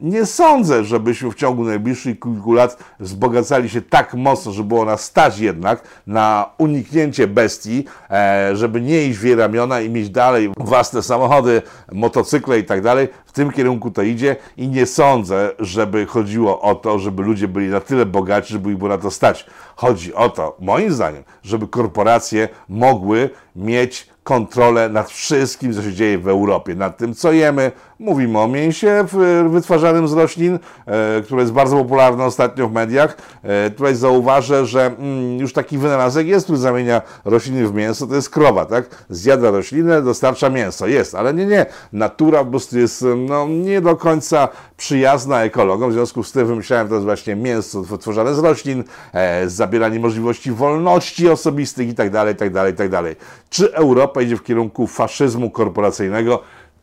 Nie 0.00 0.26
sądzę, 0.26 0.84
żebyśmy 0.84 1.30
w 1.30 1.34
ciągu 1.34 1.64
najbliższych 1.64 2.20
kilku 2.20 2.52
lat 2.52 2.78
wzbogacali 3.00 3.68
się 3.68 3.82
tak 3.82 4.14
mocno, 4.14 4.52
że 4.52 4.64
było 4.64 4.84
nas 4.84 5.04
stać 5.04 5.38
jednak 5.38 5.82
na 6.06 6.50
uniknięcie 6.58 7.26
bestii, 7.26 7.84
e, 8.10 8.56
żeby 8.56 8.80
nie 8.80 9.04
iść 9.04 9.18
w 9.18 9.38
ramiona 9.38 9.80
i 9.80 9.90
mieć 9.90 10.10
dalej 10.10 10.50
własne 10.58 11.02
samochody, 11.02 11.62
motocykle 11.92 12.58
i 12.58 12.64
tak 12.64 12.82
dalej. 12.82 13.08
W 13.26 13.32
tym 13.32 13.50
kierunku 13.50 13.90
to 13.90 14.02
idzie 14.02 14.36
i 14.56 14.68
nie 14.68 14.86
sądzę, 14.86 15.50
żeby 15.58 16.06
chodziło 16.06 16.60
o 16.60 16.74
to, 16.74 16.98
żeby 16.98 17.22
ludzie 17.22 17.48
byli 17.48 17.68
na 17.68 17.80
tyle 17.80 18.06
bogaci, 18.06 18.52
żeby 18.52 18.70
ich 18.70 18.78
było 18.78 18.90
na 18.90 18.98
to 18.98 19.10
stać. 19.10 19.46
Chodzi 19.76 20.14
o 20.14 20.28
to, 20.28 20.56
moim 20.60 20.92
zdaniem, 20.92 21.22
żeby 21.42 21.68
korporacje 21.68 22.48
mogły 22.68 23.30
mieć 23.56 24.10
kontrolę 24.22 24.88
nad 24.88 25.10
wszystkim, 25.10 25.74
co 25.74 25.82
się 25.82 25.92
dzieje 25.92 26.18
w 26.18 26.28
Europie, 26.28 26.74
nad 26.74 26.96
tym, 26.96 27.14
co 27.14 27.32
jemy. 27.32 27.72
Mówimy 28.00 28.38
o 28.38 28.48
mięsie 28.48 29.04
wytwarzanym 29.48 30.08
z 30.08 30.12
roślin, 30.12 30.58
e, 30.86 31.22
które 31.22 31.40
jest 31.40 31.52
bardzo 31.52 31.76
popularne 31.76 32.24
ostatnio 32.24 32.68
w 32.68 32.72
mediach. 32.72 33.16
E, 33.42 33.70
tutaj 33.70 33.94
zauważę, 33.94 34.66
że 34.66 34.86
mm, 34.86 35.38
już 35.38 35.52
taki 35.52 35.78
wynalazek 35.78 36.26
jest, 36.26 36.46
który 36.46 36.58
zamienia 36.58 37.02
rośliny 37.24 37.68
w 37.68 37.74
mięso, 37.74 38.06
to 38.06 38.14
jest 38.14 38.30
krowa, 38.30 38.64
tak? 38.64 39.04
Zjada 39.10 39.50
roślinę, 39.50 40.02
dostarcza 40.02 40.50
mięso. 40.50 40.86
Jest, 40.86 41.14
ale 41.14 41.34
nie, 41.34 41.46
nie. 41.46 41.66
Natura 41.92 42.44
po 42.44 42.50
prostu 42.50 42.78
jest 42.78 43.04
no, 43.28 43.46
nie 43.48 43.80
do 43.80 43.96
końca 43.96 44.48
przyjazna 44.76 45.42
ekologom, 45.42 45.90
w 45.90 45.92
związku 45.92 46.22
z 46.22 46.32
tym 46.32 46.46
wymyślałem 46.46 46.88
teraz 46.88 47.04
właśnie 47.04 47.36
mięso 47.36 47.82
wytworzone 47.82 48.34
z 48.34 48.38
roślin, 48.38 48.84
e, 49.12 49.48
zabieranie 49.48 50.00
możliwości 50.00 50.52
wolności 50.52 51.28
osobistych 51.28 51.88
itd., 51.88 52.24
itd., 52.28 52.66
itd. 52.66 53.02
Czy 53.50 53.74
Europa 53.74 54.22
idzie 54.22 54.36
w 54.36 54.42
kierunku 54.42 54.86
faszyzmu 54.86 55.50
korporacyjnego? 55.50 56.42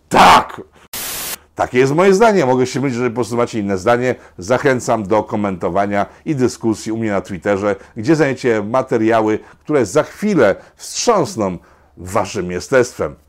Tak! 0.10 0.62
Takie 1.58 1.80
jest 1.80 1.96
moje 1.96 2.14
zdanie. 2.14 2.46
Mogę 2.46 2.66
się 2.66 2.82
mylić, 2.82 2.98
że 2.98 3.10
po 3.10 3.16
prostu 3.16 3.38
macie 3.38 3.60
inne 3.60 3.78
zdanie. 3.78 4.16
Zachęcam 4.38 5.04
do 5.04 5.24
komentowania 5.24 6.06
i 6.26 6.36
dyskusji 6.36 6.92
u 6.92 6.98
mnie 6.98 7.12
na 7.12 7.22
Twitterze, 7.22 7.76
gdzie 7.96 8.16
znajdziecie 8.16 8.64
materiały, 8.64 9.40
które 9.60 9.86
za 9.86 10.04
chwilę 10.04 10.56
wstrząsną 10.76 11.58
waszym 11.98 12.52
jestestwem. 12.52 13.26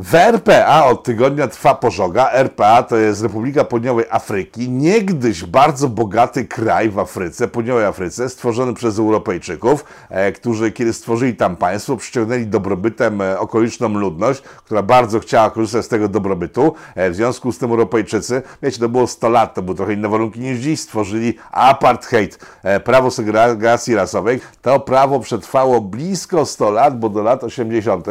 W 0.00 0.14
RPA 0.14 0.84
od 0.86 1.02
tygodnia 1.02 1.48
trwa 1.48 1.74
pożoga. 1.74 2.30
RPA 2.30 2.82
to 2.82 2.96
jest 2.96 3.22
Republika 3.22 3.64
Południowej 3.64 4.04
Afryki, 4.10 4.70
niegdyś 4.70 5.44
bardzo 5.44 5.88
bogaty 5.88 6.44
kraj 6.44 6.90
w 6.90 6.98
Afryce, 6.98 7.48
Południowej 7.48 7.84
Afryce, 7.84 8.28
stworzony 8.28 8.74
przez 8.74 8.98
Europejczyków, 8.98 9.84
e, 10.10 10.32
którzy 10.32 10.72
kiedy 10.72 10.92
stworzyli 10.92 11.36
tam 11.36 11.56
państwo, 11.56 11.96
przyciągnęli 11.96 12.46
dobrobytem 12.46 13.20
e, 13.20 13.38
okoliczną 13.38 13.88
ludność, 13.88 14.40
która 14.40 14.82
bardzo 14.82 15.20
chciała 15.20 15.50
korzystać 15.50 15.84
z 15.84 15.88
tego 15.88 16.08
dobrobytu. 16.08 16.74
E, 16.94 17.10
w 17.10 17.14
związku 17.14 17.52
z 17.52 17.58
tym 17.58 17.70
Europejczycy, 17.70 18.42
wiecie, 18.62 18.78
to 18.78 18.88
było 18.88 19.06
100 19.06 19.28
lat, 19.28 19.54
to 19.54 19.62
były 19.62 19.76
trochę 19.76 19.92
inne 19.92 20.08
warunki 20.08 20.40
niż 20.40 20.58
dziś, 20.58 20.80
stworzyli 20.80 21.34
apartheid, 21.50 22.38
prawo 22.84 23.10
segregacji 23.10 23.94
rasowej. 23.94 24.40
To 24.62 24.80
prawo 24.80 25.20
przetrwało 25.20 25.80
blisko 25.80 26.46
100 26.46 26.70
lat, 26.70 26.98
bo 26.98 27.08
do 27.08 27.22
lat 27.22 27.44
80., 27.44 28.06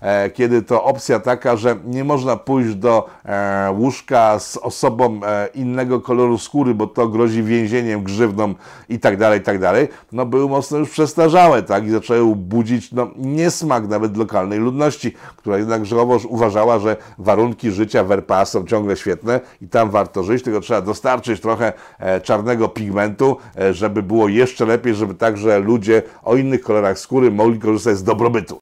e, 0.00 0.30
kiedy 0.30 0.62
to 0.62 0.84
opcja 0.84 1.20
taka, 1.28 1.56
że 1.56 1.76
nie 1.84 2.04
można 2.04 2.36
pójść 2.36 2.74
do 2.74 3.06
e, 3.24 3.72
łóżka 3.78 4.38
z 4.38 4.56
osobą 4.56 5.20
e, 5.24 5.48
innego 5.54 6.00
koloru 6.00 6.38
skóry, 6.38 6.74
bo 6.74 6.86
to 6.86 7.08
grozi 7.08 7.42
więzieniem, 7.42 8.02
grzywną 8.02 8.54
i 8.88 8.98
tak 8.98 9.16
dalej, 9.16 9.40
i 9.40 9.42
tak 9.42 9.58
dalej, 9.58 9.88
no 10.12 10.26
były 10.26 10.48
mocno 10.48 10.78
już 10.78 10.90
przestarzałe, 10.90 11.62
tak, 11.62 11.86
i 11.86 11.90
zaczęły 11.90 12.36
budzić, 12.36 12.92
no, 12.92 13.10
niesmak 13.16 13.88
nawet 13.88 14.16
lokalnej 14.16 14.58
ludności, 14.58 15.14
która 15.36 15.58
jednak 15.58 15.86
żałowo 15.86 16.18
uważała, 16.28 16.78
że 16.78 16.96
warunki 17.18 17.70
życia 17.70 18.04
w 18.04 18.12
RPA 18.12 18.44
są 18.44 18.64
ciągle 18.64 18.96
świetne 18.96 19.40
i 19.62 19.68
tam 19.68 19.90
warto 19.90 20.22
żyć, 20.22 20.42
tylko 20.42 20.60
trzeba 20.60 20.80
dostarczyć 20.80 21.40
trochę 21.40 21.72
e, 21.98 22.20
czarnego 22.20 22.68
pigmentu, 22.68 23.36
żeby 23.70 24.02
było 24.02 24.28
jeszcze 24.28 24.66
lepiej, 24.66 24.94
żeby 24.94 25.14
także 25.14 25.58
ludzie 25.58 26.02
o 26.22 26.36
innych 26.36 26.60
kolorach 26.60 26.98
skóry 26.98 27.30
mogli 27.30 27.58
korzystać 27.58 27.96
z 27.96 28.02
dobrobytu. 28.02 28.60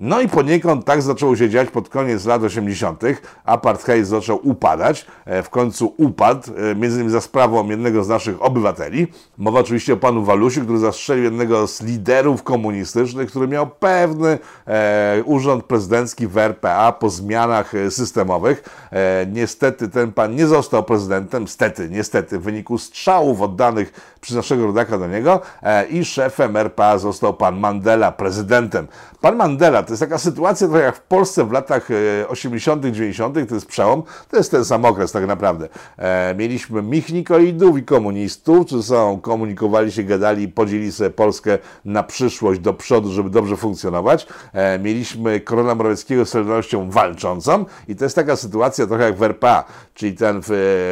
No 0.00 0.20
i 0.20 0.28
poniekąd 0.28 0.84
tak 0.84 1.02
zaczęło 1.02 1.36
się 1.36 1.50
dziać 1.50 1.70
pod 1.70 1.88
koniec 1.88 2.24
lat 2.24 2.42
80. 2.42 3.02
Apartheid 3.44 4.06
zaczął 4.06 4.40
upadać, 4.42 5.06
e, 5.24 5.42
w 5.42 5.50
końcu 5.50 5.94
upadł, 5.96 6.42
e, 6.56 6.74
między 6.74 6.96
innymi 6.96 7.10
za 7.10 7.20
sprawą 7.20 7.68
jednego 7.68 8.04
z 8.04 8.08
naszych 8.08 8.42
obywateli. 8.42 9.06
Mowa 9.38 9.60
oczywiście 9.60 9.92
o 9.92 9.96
panu 9.96 10.24
Walusiu, 10.24 10.62
który 10.62 10.78
zastrzelił 10.78 11.24
jednego 11.24 11.66
z 11.66 11.82
liderów 11.82 12.42
komunistycznych, 12.42 13.30
który 13.30 13.48
miał 13.48 13.66
pewny 13.66 14.38
e, 14.66 15.22
urząd 15.24 15.64
prezydencki 15.64 16.26
w 16.26 16.38
RPA 16.38 16.92
po 16.92 17.10
zmianach 17.10 17.74
e, 17.74 17.90
systemowych. 17.90 18.88
E, 18.92 19.26
niestety 19.26 19.88
ten 19.88 20.12
pan 20.12 20.34
nie 20.34 20.46
został 20.46 20.84
prezydentem, 20.84 21.48
stety, 21.48 21.88
niestety, 21.90 22.38
w 22.38 22.42
wyniku 22.42 22.78
strzałów 22.78 23.40
oddanych 23.40 24.16
przez 24.20 24.36
naszego 24.36 24.66
rodaka 24.66 24.98
do 24.98 25.06
niego 25.06 25.40
e, 25.62 25.86
i 25.86 26.04
szefem 26.04 26.56
RPA 26.56 26.98
został 26.98 27.34
pan 27.34 27.60
Mandela, 27.60 28.12
prezydentem. 28.12 28.88
Pan 29.20 29.36
Mandela 29.36 29.82
to 29.88 29.92
jest 29.92 30.00
taka 30.00 30.18
sytuacja 30.18 30.68
trochę 30.68 30.82
jak 30.82 30.96
w 30.96 31.00
Polsce 31.00 31.44
w 31.44 31.52
latach 31.52 31.88
80., 32.28 32.84
90., 32.84 33.48
to 33.48 33.54
jest 33.54 33.66
przełom, 33.66 34.02
to 34.30 34.36
jest 34.36 34.50
ten 34.50 34.64
sam 34.64 34.84
okres 34.84 35.12
tak 35.12 35.26
naprawdę. 35.26 35.68
E, 35.96 36.34
mieliśmy 36.34 36.82
michnikoidów 36.82 37.78
i 37.78 37.82
komunistów, 37.82 38.66
którzy 38.66 38.82
są, 38.82 39.20
komunikowali 39.20 39.92
się, 39.92 40.02
gadali, 40.02 40.48
podzielili 40.48 40.92
sobie 40.92 41.10
Polskę 41.10 41.58
na 41.84 42.02
przyszłość, 42.02 42.60
do 42.60 42.74
przodu, 42.74 43.12
żeby 43.12 43.30
dobrze 43.30 43.56
funkcjonować. 43.56 44.26
E, 44.52 44.78
mieliśmy 44.78 45.40
Korona 45.40 45.74
Morawieckiego 45.74 46.24
z 46.24 46.28
Solidarnością 46.28 46.90
walczącą 46.90 47.64
i 47.88 47.96
to 47.96 48.04
jest 48.04 48.16
taka 48.16 48.36
sytuacja 48.36 48.86
trochę 48.86 49.04
jak 49.04 49.16
w 49.16 49.22
RPA, 49.22 49.64
czyli 49.94 50.12
ten 50.12 50.42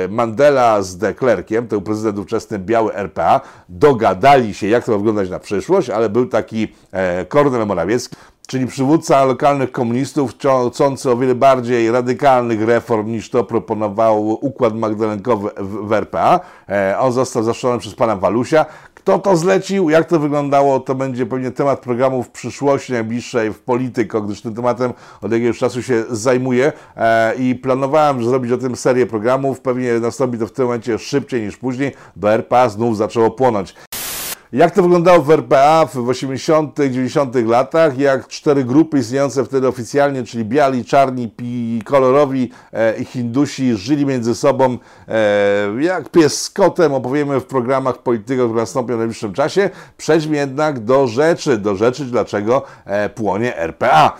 Mandela 0.08 0.82
z 0.82 0.98
de 0.98 1.14
Klerkiem, 1.14 1.64
to 1.64 1.68
był 1.68 1.82
prezydent 1.82 2.18
ówczesny 2.18 2.58
biały 2.58 2.94
RPA, 2.94 3.40
dogadali 3.68 4.54
się, 4.54 4.66
jak 4.66 4.84
to 4.84 4.92
ma 4.92 4.98
wyglądać 4.98 5.30
na 5.30 5.38
przyszłość, 5.38 5.90
ale 5.90 6.08
był 6.08 6.26
taki 6.26 6.68
e, 6.92 7.24
Kornel 7.24 7.66
Morawiecki, 7.66 8.16
czyli 8.46 8.66
przywódca 8.66 9.24
lokalnych 9.24 9.72
komunistów, 9.72 10.34
chcący 10.70 11.10
o 11.10 11.16
wiele 11.16 11.34
bardziej 11.34 11.90
radykalnych 11.90 12.62
reform 12.62 13.06
niż 13.06 13.30
to 13.30 13.44
proponował 13.44 14.28
układ 14.28 14.74
magdalenkowy 14.74 15.50
w 15.58 15.92
RPA. 15.92 16.40
E, 16.68 16.98
on 16.98 17.12
został 17.12 17.42
zaszczony 17.42 17.78
przez 17.78 17.94
pana 17.94 18.16
Walusia. 18.16 18.66
Kto 18.94 19.18
to 19.18 19.36
zlecił, 19.36 19.90
jak 19.90 20.08
to 20.08 20.20
wyglądało, 20.20 20.80
to 20.80 20.94
będzie 20.94 21.26
pewnie 21.26 21.50
temat 21.50 21.80
programu 21.80 22.22
w 22.22 22.30
przyszłości 22.30 22.92
najbliższej 22.92 23.52
w 23.52 23.58
Polityko, 23.58 24.22
gdyż 24.22 24.40
tym 24.40 24.54
tematem 24.54 24.92
od 25.22 25.32
jakiegoś 25.32 25.58
czasu 25.58 25.82
się 25.82 26.04
zajmuję 26.10 26.72
e, 26.96 27.34
i 27.34 27.54
planowałem 27.54 28.24
zrobić 28.24 28.52
o 28.52 28.58
tym 28.58 28.76
serię 28.76 29.06
programów. 29.06 29.60
Pewnie 29.60 29.92
nastąpi 29.92 30.38
to 30.38 30.46
w 30.46 30.52
tym 30.52 30.64
momencie 30.64 30.98
szybciej 30.98 31.42
niż 31.42 31.56
później, 31.56 31.92
bo 32.16 32.32
RPA 32.32 32.68
znów 32.68 32.96
zaczęło 32.96 33.30
płonąć. 33.30 33.74
Jak 34.52 34.74
to 34.74 34.82
wyglądało 34.82 35.22
w 35.22 35.30
RPA 35.30 35.86
w 35.86 36.08
80., 36.08 36.78
90. 36.78 37.34
latach? 37.34 37.98
Jak 37.98 38.28
cztery 38.28 38.64
grupy 38.64 38.98
istniejące 38.98 39.44
wtedy 39.44 39.68
oficjalnie, 39.68 40.24
czyli 40.24 40.44
biali, 40.44 40.84
czarni, 40.84 41.28
pi, 41.28 41.82
kolorowi 41.84 42.50
e, 42.72 42.96
i 42.96 43.04
Hindusi 43.04 43.76
żyli 43.76 44.06
między 44.06 44.34
sobą 44.34 44.78
e, 45.08 45.82
jak 45.82 46.08
pies 46.08 46.42
z 46.42 46.50
kotem, 46.50 46.94
opowiemy 46.94 47.40
w 47.40 47.44
programach 47.44 47.98
polityków, 47.98 48.44
które 48.44 48.60
nastąpią 48.60 48.94
w 48.94 48.98
najbliższym 48.98 49.32
czasie. 49.32 49.70
Przejdźmy 49.96 50.36
jednak 50.36 50.80
do 50.80 51.06
rzeczy, 51.06 51.58
do 51.58 51.76
rzeczy, 51.76 52.04
dlaczego 52.04 52.62
e, 52.84 53.08
płonie 53.08 53.56
RPA. 53.56 54.16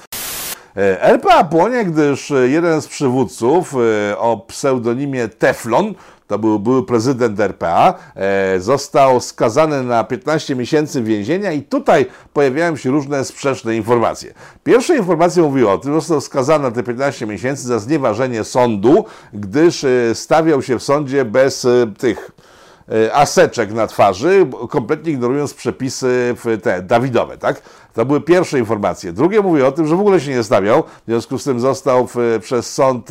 E, 0.76 1.02
RPA 1.02 1.44
płonie, 1.44 1.84
gdyż 1.84 2.32
jeden 2.46 2.82
z 2.82 2.88
przywódców 2.88 3.74
e, 4.10 4.18
o 4.18 4.36
pseudonimie 4.36 5.28
Teflon 5.28 5.94
to 6.26 6.38
był 6.38 6.58
były 6.58 6.86
prezydent 6.86 7.40
RPA, 7.40 7.94
e, 8.14 8.60
został 8.60 9.20
skazany 9.20 9.82
na 9.82 10.04
15 10.04 10.56
miesięcy 10.56 11.02
więzienia 11.02 11.52
i 11.52 11.62
tutaj 11.62 12.06
pojawiają 12.32 12.76
się 12.76 12.90
różne 12.90 13.24
sprzeczne 13.24 13.76
informacje. 13.76 14.34
Pierwsza 14.64 14.94
informacja 14.94 15.42
mówi 15.42 15.64
o 15.64 15.78
tym, 15.78 15.94
że 15.94 16.00
został 16.00 16.20
skazany 16.20 16.64
na 16.64 16.70
te 16.70 16.82
15 16.82 17.26
miesięcy 17.26 17.66
za 17.66 17.78
znieważenie 17.78 18.44
sądu, 18.44 19.04
gdyż 19.32 19.84
e, 19.84 20.14
stawiał 20.14 20.62
się 20.62 20.78
w 20.78 20.82
sądzie 20.82 21.24
bez 21.24 21.64
e, 21.64 21.86
tych 21.98 22.30
aseczek 23.12 23.72
na 23.72 23.86
twarzy, 23.86 24.46
kompletnie 24.70 25.12
ignorując 25.12 25.54
przepisy 25.54 26.34
te 26.62 26.82
Dawidowe, 26.82 27.38
tak? 27.38 27.62
To 27.96 28.04
były 28.04 28.20
pierwsze 28.20 28.58
informacje. 28.58 29.12
Drugie 29.12 29.40
mówi 29.40 29.62
o 29.62 29.72
tym, 29.72 29.86
że 29.86 29.96
w 29.96 30.00
ogóle 30.00 30.20
się 30.20 30.30
nie 30.30 30.42
stawiał, 30.42 30.82
w 30.82 31.06
związku 31.06 31.38
z 31.38 31.44
tym 31.44 31.60
został 31.60 32.08
przez 32.40 32.74
sąd 32.74 33.08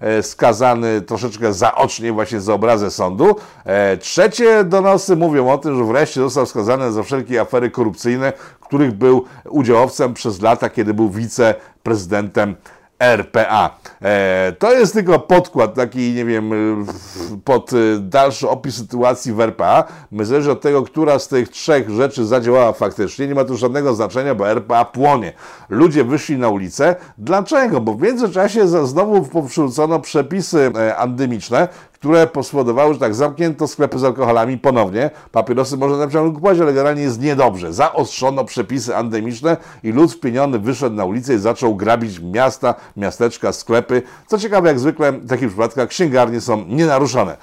e, 0.00 0.22
skazany 0.22 1.00
troszeczkę 1.00 1.52
zaocznie 1.52 2.12
właśnie 2.12 2.40
za 2.40 2.54
obrazę 2.54 2.90
sądu. 2.90 3.36
E, 3.64 3.96
trzecie 3.96 4.64
donosy 4.64 5.16
mówią 5.16 5.50
o 5.50 5.58
tym, 5.58 5.78
że 5.78 5.84
wreszcie 5.84 6.20
został 6.20 6.46
skazany 6.46 6.92
za 6.92 7.02
wszelkie 7.02 7.40
afery 7.40 7.70
korupcyjne, 7.70 8.32
których 8.60 8.92
był 8.92 9.24
udziałowcem 9.48 10.14
przez 10.14 10.42
lata, 10.42 10.70
kiedy 10.70 10.94
był 10.94 11.10
wiceprezydentem 11.10 12.56
RPA. 12.98 13.70
E, 14.02 14.52
to 14.58 14.72
jest 14.72 14.92
tylko 14.94 15.18
podkład, 15.18 15.74
taki, 15.74 16.12
nie 16.12 16.24
wiem, 16.24 16.50
pod 17.44 17.72
e, 17.72 17.76
dalszy 18.00 18.48
opis 18.48 18.76
sytuacji 18.76 19.32
w 19.32 19.40
RPA. 19.40 19.84
My 20.12 20.24
zależy 20.24 20.50
od 20.50 20.60
tego, 20.60 20.82
która 20.82 21.18
z 21.18 21.28
tych 21.28 21.48
trzech 21.48 21.90
rzeczy 21.90 22.26
zadziałała 22.26 22.72
faktycznie. 22.72 23.26
Nie 23.26 23.34
ma 23.34 23.44
tu 23.44 23.56
żadnego 23.56 23.94
znaczenia, 23.94 24.34
bo 24.34 24.48
RPA 24.48 24.84
płonie. 24.84 25.32
Ludzie 25.68 26.04
wyszli 26.04 26.38
na 26.38 26.48
ulicę. 26.48 26.96
Dlaczego? 27.18 27.80
Bo 27.80 27.94
w 27.94 28.02
międzyczasie 28.02 28.86
znowu 28.86 29.46
przywrócono 29.46 30.00
przepisy 30.00 30.72
e, 30.76 30.96
andymiczne, 30.96 31.68
które 31.98 32.28
spowodowały, 32.42 32.94
że 32.94 33.00
tak 33.00 33.14
zamknięto 33.14 33.68
sklepy 33.68 33.98
z 33.98 34.04
alkoholami 34.04 34.58
ponownie. 34.58 35.10
Papierosy 35.32 35.76
można 35.76 35.96
na 35.96 36.06
przykład 36.06 36.34
kupować, 36.34 36.58
ale 36.58 36.72
generalnie 36.72 37.02
jest 37.02 37.20
niedobrze. 37.20 37.72
Zaostrzono 37.72 38.44
przepisy 38.44 38.96
endemiczne 38.96 39.56
i 39.82 39.92
lud 39.92 40.12
wpieniony 40.12 40.58
wyszedł 40.58 40.96
na 40.96 41.04
ulicę 41.04 41.34
i 41.34 41.38
zaczął 41.38 41.76
grabić 41.76 42.20
miasta, 42.20 42.74
miasteczka, 42.96 43.52
sklepy. 43.52 44.02
Co 44.26 44.38
ciekawe, 44.38 44.68
jak 44.68 44.78
zwykle 44.78 45.12
w 45.12 45.28
takich 45.28 45.48
przypadkach 45.48 45.88
księgarnie 45.88 46.40
są 46.40 46.64
nienaruszone. 46.64 47.36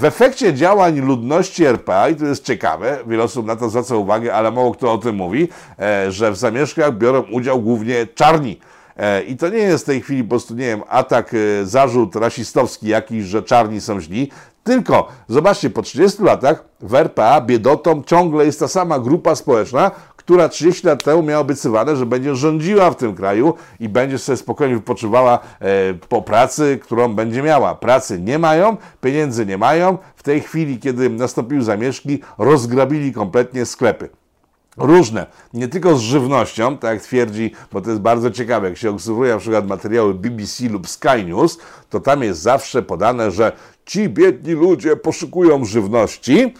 W 0.00 0.04
efekcie 0.04 0.54
działań 0.54 1.00
ludności 1.00 1.64
RPA, 1.64 2.08
i 2.08 2.16
to 2.16 2.26
jest 2.26 2.44
ciekawe, 2.44 2.98
wiele 3.06 3.22
osób 3.22 3.46
na 3.46 3.56
to 3.56 3.70
zwraca 3.70 3.96
uwagę, 3.96 4.34
ale 4.34 4.50
mało 4.50 4.74
kto 4.74 4.92
o 4.92 4.98
tym 4.98 5.16
mówi, 5.16 5.48
e, 5.78 6.12
że 6.12 6.30
w 6.30 6.36
zamieszkach 6.36 6.98
biorą 6.98 7.22
udział 7.32 7.62
głównie 7.62 8.06
czarni. 8.06 8.60
E, 9.00 9.22
I 9.22 9.36
to 9.36 9.48
nie 9.48 9.58
jest 9.58 9.84
w 9.84 9.86
tej 9.86 10.00
chwili 10.00 10.22
po 10.24 10.28
prostu, 10.28 10.54
nie 10.54 10.66
wiem, 10.66 10.82
atak, 10.88 11.34
e, 11.34 11.66
zarzut 11.66 12.16
rasistowski 12.16 12.88
jakiś, 12.88 13.24
że 13.24 13.42
czarni 13.42 13.80
są 13.80 14.00
źli, 14.00 14.30
tylko 14.64 15.08
zobaczcie, 15.28 15.70
po 15.70 15.82
30 15.82 16.22
latach 16.22 16.64
w 16.80 16.94
RPA 16.94 17.40
biedotą 17.40 18.02
ciągle 18.06 18.46
jest 18.46 18.60
ta 18.60 18.68
sama 18.68 18.98
grupa 18.98 19.34
społeczna, 19.34 19.90
która 20.16 20.48
30 20.48 20.86
lat 20.86 21.04
temu 21.04 21.22
miała 21.22 21.40
obiecywane, 21.40 21.96
że 21.96 22.06
będzie 22.06 22.34
rządziła 22.34 22.90
w 22.90 22.96
tym 22.96 23.14
kraju 23.14 23.54
i 23.80 23.88
będzie 23.88 24.18
sobie 24.18 24.36
spokojnie 24.36 24.74
wypoczywała 24.74 25.38
e, 25.60 25.94
po 25.94 26.22
pracy, 26.22 26.78
którą 26.82 27.14
będzie 27.14 27.42
miała. 27.42 27.74
Pracy 27.74 28.20
nie 28.20 28.38
mają, 28.38 28.76
pieniędzy 29.00 29.46
nie 29.46 29.58
mają. 29.58 29.98
W 30.16 30.22
tej 30.22 30.40
chwili, 30.40 30.78
kiedy 30.78 31.10
nastąpiły 31.10 31.62
zamieszki, 31.62 32.22
rozgrabili 32.38 33.12
kompletnie 33.12 33.66
sklepy. 33.66 34.19
Różne, 34.76 35.26
nie 35.54 35.68
tylko 35.68 35.96
z 35.96 36.00
żywnością, 36.00 36.78
tak 36.78 36.94
jak 36.94 37.02
twierdzi, 37.02 37.52
bo 37.72 37.80
to 37.80 37.90
jest 37.90 38.02
bardzo 38.02 38.30
ciekawe, 38.30 38.68
jak 38.68 38.78
się 38.78 38.90
obserwuje 38.90 39.32
na 39.32 39.38
przykład 39.38 39.66
materiały 39.66 40.14
BBC 40.14 40.68
lub 40.68 40.88
Sky 40.88 41.24
News, 41.26 41.58
to 41.90 42.00
tam 42.00 42.22
jest 42.22 42.40
zawsze 42.40 42.82
podane, 42.82 43.30
że 43.30 43.52
ci 43.86 44.08
biedni 44.08 44.52
ludzie 44.52 44.96
poszukują 44.96 45.64
żywności, 45.64 46.54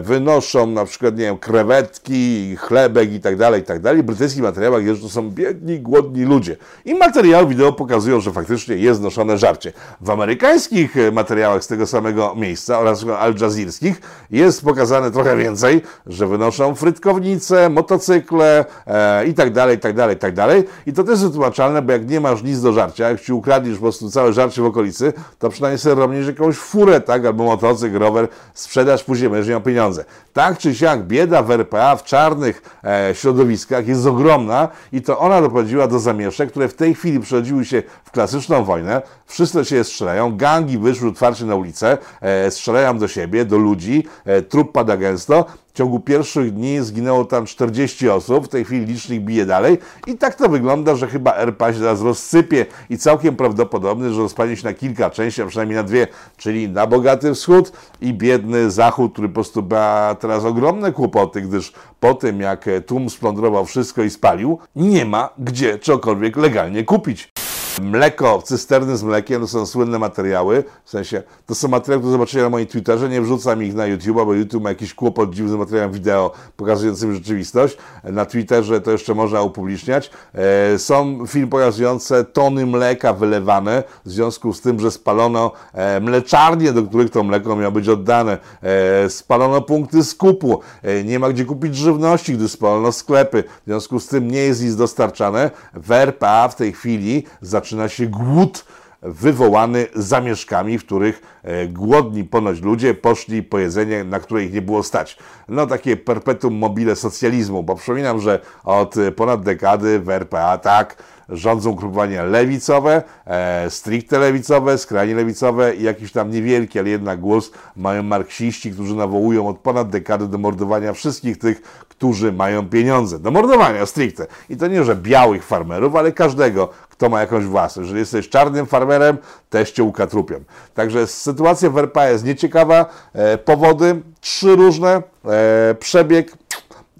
wynoszą 0.00 0.66
na 0.66 0.84
przykład, 0.84 1.16
nie 1.16 1.24
wiem, 1.24 1.38
krewetki, 1.38 2.56
chlebek 2.56 3.12
i 3.12 3.20
tak 3.20 3.36
dalej, 3.36 3.60
i 3.60 3.64
tak 3.64 3.80
dalej. 3.80 4.02
W 4.02 4.06
brytyjskich 4.06 4.42
materiałach 4.42 4.84
jest, 4.84 5.00
że 5.00 5.06
to 5.06 5.12
są 5.12 5.30
biedni, 5.30 5.80
głodni 5.80 6.24
ludzie. 6.24 6.56
I 6.84 6.94
materiały 6.94 7.46
wideo 7.46 7.72
pokazują, 7.72 8.20
że 8.20 8.32
faktycznie 8.32 8.76
jest 8.76 9.00
noszone 9.02 9.38
żarcie. 9.38 9.72
W 10.00 10.10
amerykańskich 10.10 10.96
e, 10.96 11.12
materiałach 11.12 11.64
z 11.64 11.66
tego 11.66 11.86
samego 11.86 12.34
miejsca 12.34 12.78
oraz 12.78 13.04
al 13.18 13.34
jazeerskich 13.40 14.00
jest 14.30 14.64
pokazane 14.64 15.10
trochę 15.10 15.36
więcej, 15.36 15.82
że 16.06 16.26
wynoszą 16.26 16.74
frytkownice, 16.74 17.68
motocykle 17.68 18.64
e, 18.86 19.26
i 19.26 19.34
tak 19.34 19.52
dalej, 19.52 19.76
i 19.76 19.80
tak 19.80 19.94
dalej, 19.94 20.16
i 20.16 20.18
tak 20.18 20.34
dalej. 20.34 20.64
I 20.86 20.92
to 20.92 21.04
też 21.04 21.10
jest 21.10 21.24
wytłumaczalne, 21.24 21.82
bo 21.82 21.92
jak 21.92 22.08
nie 22.08 22.20
masz 22.20 22.42
nic 22.42 22.60
do 22.60 22.72
żarcia, 22.72 23.10
jak 23.10 23.20
ci 23.20 23.32
ukradniesz 23.32 23.74
po 23.74 23.82
prostu 23.82 24.10
całe 24.10 24.32
żarcie 24.32 24.62
w 24.62 24.64
okolicy, 24.64 25.12
to 25.38 25.48
przynajmniej 25.48 25.78
sobie 25.78 25.94
robniesz 25.94 26.26
jakąś 26.26 26.56
furę, 26.56 27.00
tak, 27.00 27.26
albo 27.26 27.44
motocykl, 27.44 27.98
rower, 27.98 28.28
sprzedasz 28.54 29.04
później, 29.04 29.30
będziesz 29.30 29.50
miał 29.50 29.59
pieniądze. 29.60 30.04
Tak 30.32 30.58
czy 30.58 30.74
siak 30.74 31.06
bieda 31.06 31.42
w 31.42 31.50
RPA, 31.50 31.96
w 31.96 32.04
czarnych 32.04 32.62
e, 32.84 33.14
środowiskach 33.14 33.88
jest 33.88 34.06
ogromna 34.06 34.68
i 34.92 35.02
to 35.02 35.18
ona 35.18 35.40
doprowadziła 35.40 35.86
do 35.86 35.98
zamieszek, 35.98 36.50
które 36.50 36.68
w 36.68 36.74
tej 36.74 36.94
chwili 36.94 37.20
przerodziły 37.20 37.64
się 37.64 37.82
w 38.04 38.10
klasyczną 38.10 38.64
wojnę. 38.64 39.02
Wszyscy 39.26 39.64
się 39.64 39.84
strzelają, 39.84 40.36
gangi 40.36 40.78
wyszły 40.78 41.08
otwarcie 41.08 41.44
na 41.44 41.54
ulicę, 41.54 41.98
e, 42.20 42.50
strzelają 42.50 42.98
do 42.98 43.08
siebie, 43.08 43.44
do 43.44 43.58
ludzi, 43.58 44.06
e, 44.24 44.42
trup 44.42 44.72
pada 44.72 44.96
gęsto 44.96 45.44
ciągu 45.80 46.00
pierwszych 46.00 46.54
dni 46.54 46.80
zginęło 46.80 47.24
tam 47.24 47.46
40 47.46 48.08
osób, 48.08 48.44
w 48.44 48.48
tej 48.48 48.64
chwili 48.64 48.86
licznik 48.86 49.22
bije 49.22 49.46
dalej 49.46 49.78
i 50.06 50.18
tak 50.18 50.34
to 50.34 50.48
wygląda, 50.48 50.96
że 50.96 51.08
chyba 51.08 51.34
RPA 51.34 51.72
się 51.72 51.78
teraz 51.78 52.02
rozsypie 52.02 52.66
i 52.90 52.98
całkiem 52.98 53.36
prawdopodobne, 53.36 54.12
że 54.12 54.20
rozpadnie 54.20 54.56
się 54.56 54.64
na 54.64 54.74
kilka 54.74 55.10
części, 55.10 55.42
a 55.42 55.46
przynajmniej 55.46 55.76
na 55.76 55.82
dwie, 55.82 56.06
czyli 56.36 56.68
na 56.68 56.86
bogaty 56.86 57.34
wschód 57.34 57.72
i 58.00 58.14
biedny 58.14 58.70
zachód, 58.70 59.12
który 59.12 59.28
po 59.28 59.34
prostu 59.34 59.66
ma 59.70 60.16
teraz 60.20 60.44
ogromne 60.44 60.92
kłopoty, 60.92 61.40
gdyż 61.40 61.72
po 62.00 62.14
tym 62.14 62.40
jak 62.40 62.64
tłum 62.86 63.10
splądrował 63.10 63.64
wszystko 63.66 64.02
i 64.02 64.10
spalił, 64.10 64.58
nie 64.76 65.04
ma 65.04 65.28
gdzie 65.38 65.78
cokolwiek 65.78 66.36
legalnie 66.36 66.84
kupić. 66.84 67.32
Mleko, 67.78 68.42
cysterny 68.42 68.96
z 68.96 69.02
mlekiem 69.02 69.40
to 69.40 69.48
są 69.48 69.66
słynne 69.66 69.98
materiały, 69.98 70.64
w 70.84 70.90
sensie 70.90 71.22
to 71.46 71.54
są 71.54 71.68
materiały, 71.68 72.00
które 72.00 72.12
zobaczycie 72.12 72.42
na 72.42 72.50
moim 72.50 72.66
Twitterze, 72.66 73.08
nie 73.08 73.20
wrzucam 73.20 73.62
ich 73.62 73.74
na 73.74 73.86
YouTube, 73.86 74.16
bo 74.16 74.34
YouTube 74.34 74.62
ma 74.62 74.68
jakiś 74.68 74.94
kłopot 74.94 75.34
dziwny 75.34 75.56
materiałem 75.56 75.92
wideo 75.92 76.32
pokazującym 76.56 77.14
rzeczywistość. 77.14 77.76
Na 78.04 78.26
Twitterze 78.26 78.80
to 78.80 78.90
jeszcze 78.90 79.14
można 79.14 79.42
upubliczniać. 79.42 80.10
E, 80.34 80.78
są 80.78 81.26
film 81.26 81.48
pokazujące 81.48 82.24
tony 82.24 82.66
mleka 82.66 83.12
wylewane 83.12 83.82
w 84.04 84.10
związku 84.10 84.52
z 84.52 84.60
tym, 84.60 84.80
że 84.80 84.90
spalono 84.90 85.52
e, 85.72 86.00
mleczarnie, 86.00 86.72
do 86.72 86.82
których 86.82 87.10
to 87.10 87.22
mleko 87.24 87.56
miało 87.56 87.72
być 87.72 87.88
oddane. 87.88 88.38
E, 88.62 89.10
spalono 89.10 89.62
punkty 89.62 90.04
skupu. 90.04 90.60
Nie 91.04 91.18
ma 91.18 91.28
gdzie 91.28 91.44
kupić 91.44 91.76
żywności, 91.76 92.34
gdy 92.34 92.48
spalono 92.48 92.92
sklepy. 92.92 93.44
W 93.62 93.66
związku 93.66 94.00
z 94.00 94.06
tym 94.06 94.30
nie 94.30 94.40
jest 94.40 94.62
nic 94.62 94.76
dostarczane. 94.76 95.50
W 95.74 95.92
RPA 95.92 96.48
w 96.48 96.56
tej 96.56 96.72
chwili 96.72 97.24
zaczyna 97.40 97.59
zaczyna 97.60 97.88
się 97.88 98.06
głód 98.06 98.64
wywołany 99.02 99.86
zamieszkami, 99.94 100.78
w 100.78 100.84
których 100.84 101.22
e, 101.42 101.66
głodni 101.66 102.24
ponoć 102.24 102.60
ludzie 102.60 102.94
poszli 102.94 103.42
po 103.42 103.58
jedzenie, 103.58 104.04
na 104.04 104.20
które 104.20 104.44
ich 104.44 104.52
nie 104.52 104.62
było 104.62 104.82
stać. 104.82 105.18
No 105.48 105.66
takie 105.66 105.96
perpetuum 105.96 106.54
mobile 106.54 106.96
socjalizmu, 106.96 107.62
bo 107.62 107.74
przypominam, 107.74 108.20
że 108.20 108.40
od 108.64 108.94
ponad 109.16 109.42
dekady 109.42 110.00
w 110.00 110.08
RPA 110.08 110.58
tak 110.58 111.02
rządzą 111.30 111.70
ugrupowania 111.70 112.24
lewicowe, 112.24 113.02
e, 113.26 113.70
stricte 113.70 114.18
lewicowe, 114.18 114.78
skrajnie 114.78 115.14
lewicowe 115.14 115.74
i 115.74 115.82
jakiś 115.82 116.12
tam 116.12 116.30
niewielki, 116.30 116.78
ale 116.78 116.88
jednak 116.88 117.20
głos 117.20 117.50
mają 117.76 118.02
marksiści, 118.02 118.72
którzy 118.72 118.94
nawołują 118.94 119.48
od 119.48 119.58
ponad 119.58 119.90
dekady 119.90 120.28
do 120.28 120.38
mordowania 120.38 120.92
wszystkich 120.92 121.38
tych, 121.38 121.62
którzy 121.88 122.32
mają 122.32 122.68
pieniądze. 122.68 123.18
Do 123.18 123.30
mordowania 123.30 123.86
stricte. 123.86 124.26
I 124.48 124.56
to 124.56 124.66
nie, 124.66 124.84
że 124.84 124.96
białych 124.96 125.44
farmerów, 125.44 125.96
ale 125.96 126.12
każdego, 126.12 126.68
kto 126.88 127.08
ma 127.08 127.20
jakąś 127.20 127.44
własność. 127.44 127.86
Jeżeli 127.86 128.00
jesteś 128.00 128.28
czarnym 128.28 128.66
farmerem, 128.66 129.18
też 129.50 129.72
cię 129.72 129.84
ukatrupią. 129.84 130.40
Także 130.74 131.06
sytuacja 131.06 131.70
w 131.70 131.78
RPA 131.78 132.08
jest 132.08 132.24
nieciekawa. 132.24 132.86
E, 133.12 133.38
powody 133.38 134.02
trzy 134.20 134.56
różne. 134.56 135.02
E, 135.24 135.74
przebieg 135.74 136.39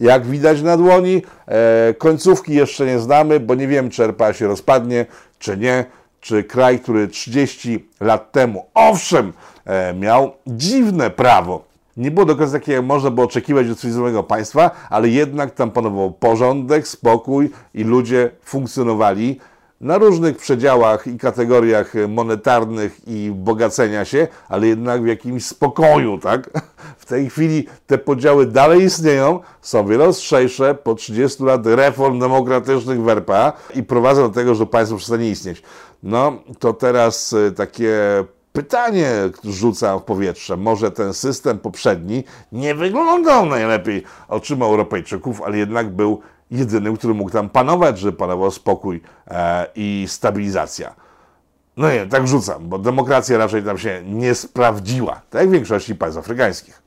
jak 0.00 0.26
widać 0.26 0.62
na 0.62 0.76
dłoni. 0.76 1.22
E, 1.46 1.94
końcówki 1.94 2.54
jeszcze 2.54 2.86
nie 2.86 2.98
znamy, 2.98 3.40
bo 3.40 3.54
nie 3.54 3.68
wiem, 3.68 3.90
czy 3.90 4.04
RPA 4.04 4.32
się 4.32 4.46
rozpadnie, 4.46 5.06
czy 5.38 5.56
nie. 5.56 5.84
Czy 6.20 6.44
kraj, 6.44 6.78
który 6.78 7.08
30 7.08 7.88
lat 8.00 8.32
temu, 8.32 8.66
owszem, 8.74 9.32
e, 9.64 9.94
miał 9.94 10.32
dziwne 10.46 11.10
prawo, 11.10 11.64
nie 11.96 12.10
było 12.10 12.26
do 12.26 12.36
końca 12.36 12.52
takie, 12.52 12.72
jak 12.72 12.84
można 12.84 13.10
było 13.10 13.26
oczekiwać 13.26 13.68
od 13.68 13.78
cywilizowanego 13.78 14.22
państwa, 14.22 14.70
ale 14.90 15.08
jednak 15.08 15.54
tam 15.54 15.70
panował 15.70 16.12
porządek, 16.12 16.88
spokój 16.88 17.50
i 17.74 17.84
ludzie 17.84 18.30
funkcjonowali 18.44 19.40
na 19.81 19.99
różnych 19.99 20.37
przedziałach 20.37 21.07
i 21.07 21.19
kategoriach 21.19 21.93
monetarnych 22.09 23.09
i 23.09 23.33
bogacenia 23.35 24.05
się, 24.05 24.29
ale 24.49 24.66
jednak 24.66 25.03
w 25.03 25.07
jakimś 25.07 25.47
spokoju, 25.47 26.19
tak? 26.19 26.51
W 26.99 27.07
tej 27.07 27.31
chwili 27.31 27.66
te 27.87 27.99
podziały 27.99 28.47
dalej 28.47 28.83
istnieją, 28.83 29.40
są 29.61 29.87
wiele 29.87 30.05
ostrzejsze 30.05 30.75
po 30.75 30.95
30 30.95 31.45
lat 31.45 31.66
reform 31.66 32.19
demokratycznych 32.19 33.03
w 33.03 33.09
RPA 33.09 33.53
i 33.75 33.83
prowadzą 33.83 34.23
do 34.23 34.35
tego, 34.35 34.55
że 34.55 34.66
państwo 34.66 34.97
przestanie 34.97 35.31
istnieć. 35.31 35.62
No, 36.03 36.33
to 36.59 36.73
teraz 36.73 37.33
y, 37.33 37.53
takie 37.53 37.99
pytanie 38.53 39.11
rzucam 39.45 40.01
w 40.01 40.03
powietrze. 40.03 40.57
Może 40.57 40.90
ten 40.90 41.14
system 41.14 41.59
poprzedni 41.59 42.25
nie 42.53 42.75
wyglądał 42.75 43.47
najlepiej 43.47 44.03
oczyma 44.29 44.66
Europejczyków, 44.66 45.43
ale 45.43 45.59
jednak 45.59 45.90
był 45.90 46.21
jedynym, 46.50 46.96
który 46.96 47.14
mógł 47.14 47.30
tam 47.30 47.48
panować, 47.48 47.98
żeby 47.98 48.12
panował 48.12 48.50
spokój 48.50 49.00
e, 49.26 49.66
i 49.74 50.04
stabilizacja. 50.08 50.94
No 51.76 51.90
nie, 51.90 52.06
tak 52.06 52.28
rzucam, 52.28 52.68
bo 52.68 52.78
demokracja 52.78 53.38
raczej 53.38 53.62
tam 53.62 53.78
się 53.78 54.02
nie 54.06 54.34
sprawdziła, 54.34 55.20
tak 55.30 55.40
jak 55.40 55.48
w 55.48 55.52
większości 55.52 55.94
państw 55.94 56.18
afrykańskich. 56.18 56.82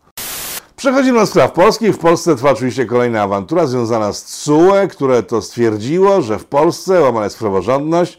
Przechodzimy 0.76 1.20
do 1.20 1.26
spraw 1.26 1.52
polskich. 1.52 1.96
W 1.96 1.98
Polsce 1.98 2.36
trwa 2.36 2.52
oczywiście 2.52 2.86
kolejna 2.86 3.22
awantura 3.22 3.68
związana 3.68 4.14
z 4.14 4.44
CUE, 4.44 4.88
które 4.90 5.24
to 5.24 5.42
stwierdziło, 5.42 6.22
że 6.22 6.40
w 6.40 6.46
Polsce 6.46 7.02
łamana 7.02 7.24
jest 7.24 7.40
praworządność, 7.40 8.18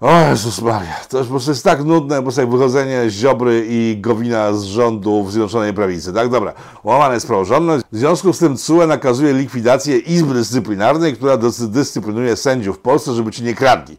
o 0.00 0.20
Jezus 0.30 0.62
Maria, 0.62 0.96
to 1.08 1.18
już 1.18 1.26
po 1.26 1.30
prostu 1.30 1.50
jest 1.50 1.64
tak 1.64 1.84
nudne, 1.84 2.16
po 2.16 2.22
prostu 2.22 2.48
wychodzenie 2.48 3.10
z 3.10 3.12
Ziobry 3.12 3.66
i 3.68 3.96
Gowina 4.00 4.52
z 4.52 4.62
rządu 4.62 5.24
w 5.24 5.32
Zjednoczonej 5.32 5.74
Prawicy. 5.74 6.12
Tak, 6.12 6.28
dobra, 6.28 6.52
łamane 6.84 7.14
jest 7.14 7.26
praworządność. 7.26 7.84
W 7.92 7.98
związku 7.98 8.32
z 8.32 8.38
tym 8.38 8.56
CUE 8.56 8.86
nakazuje 8.86 9.32
likwidację 9.32 9.98
Izby 9.98 10.34
Dyscyplinarnej, 10.34 11.14
która 11.14 11.36
dyscyplinuje 11.68 12.36
sędziów 12.36 12.76
w 12.76 12.80
Polsce, 12.80 13.14
żeby 13.14 13.30
ci 13.30 13.42
nie 13.42 13.54
kradli. 13.54 13.96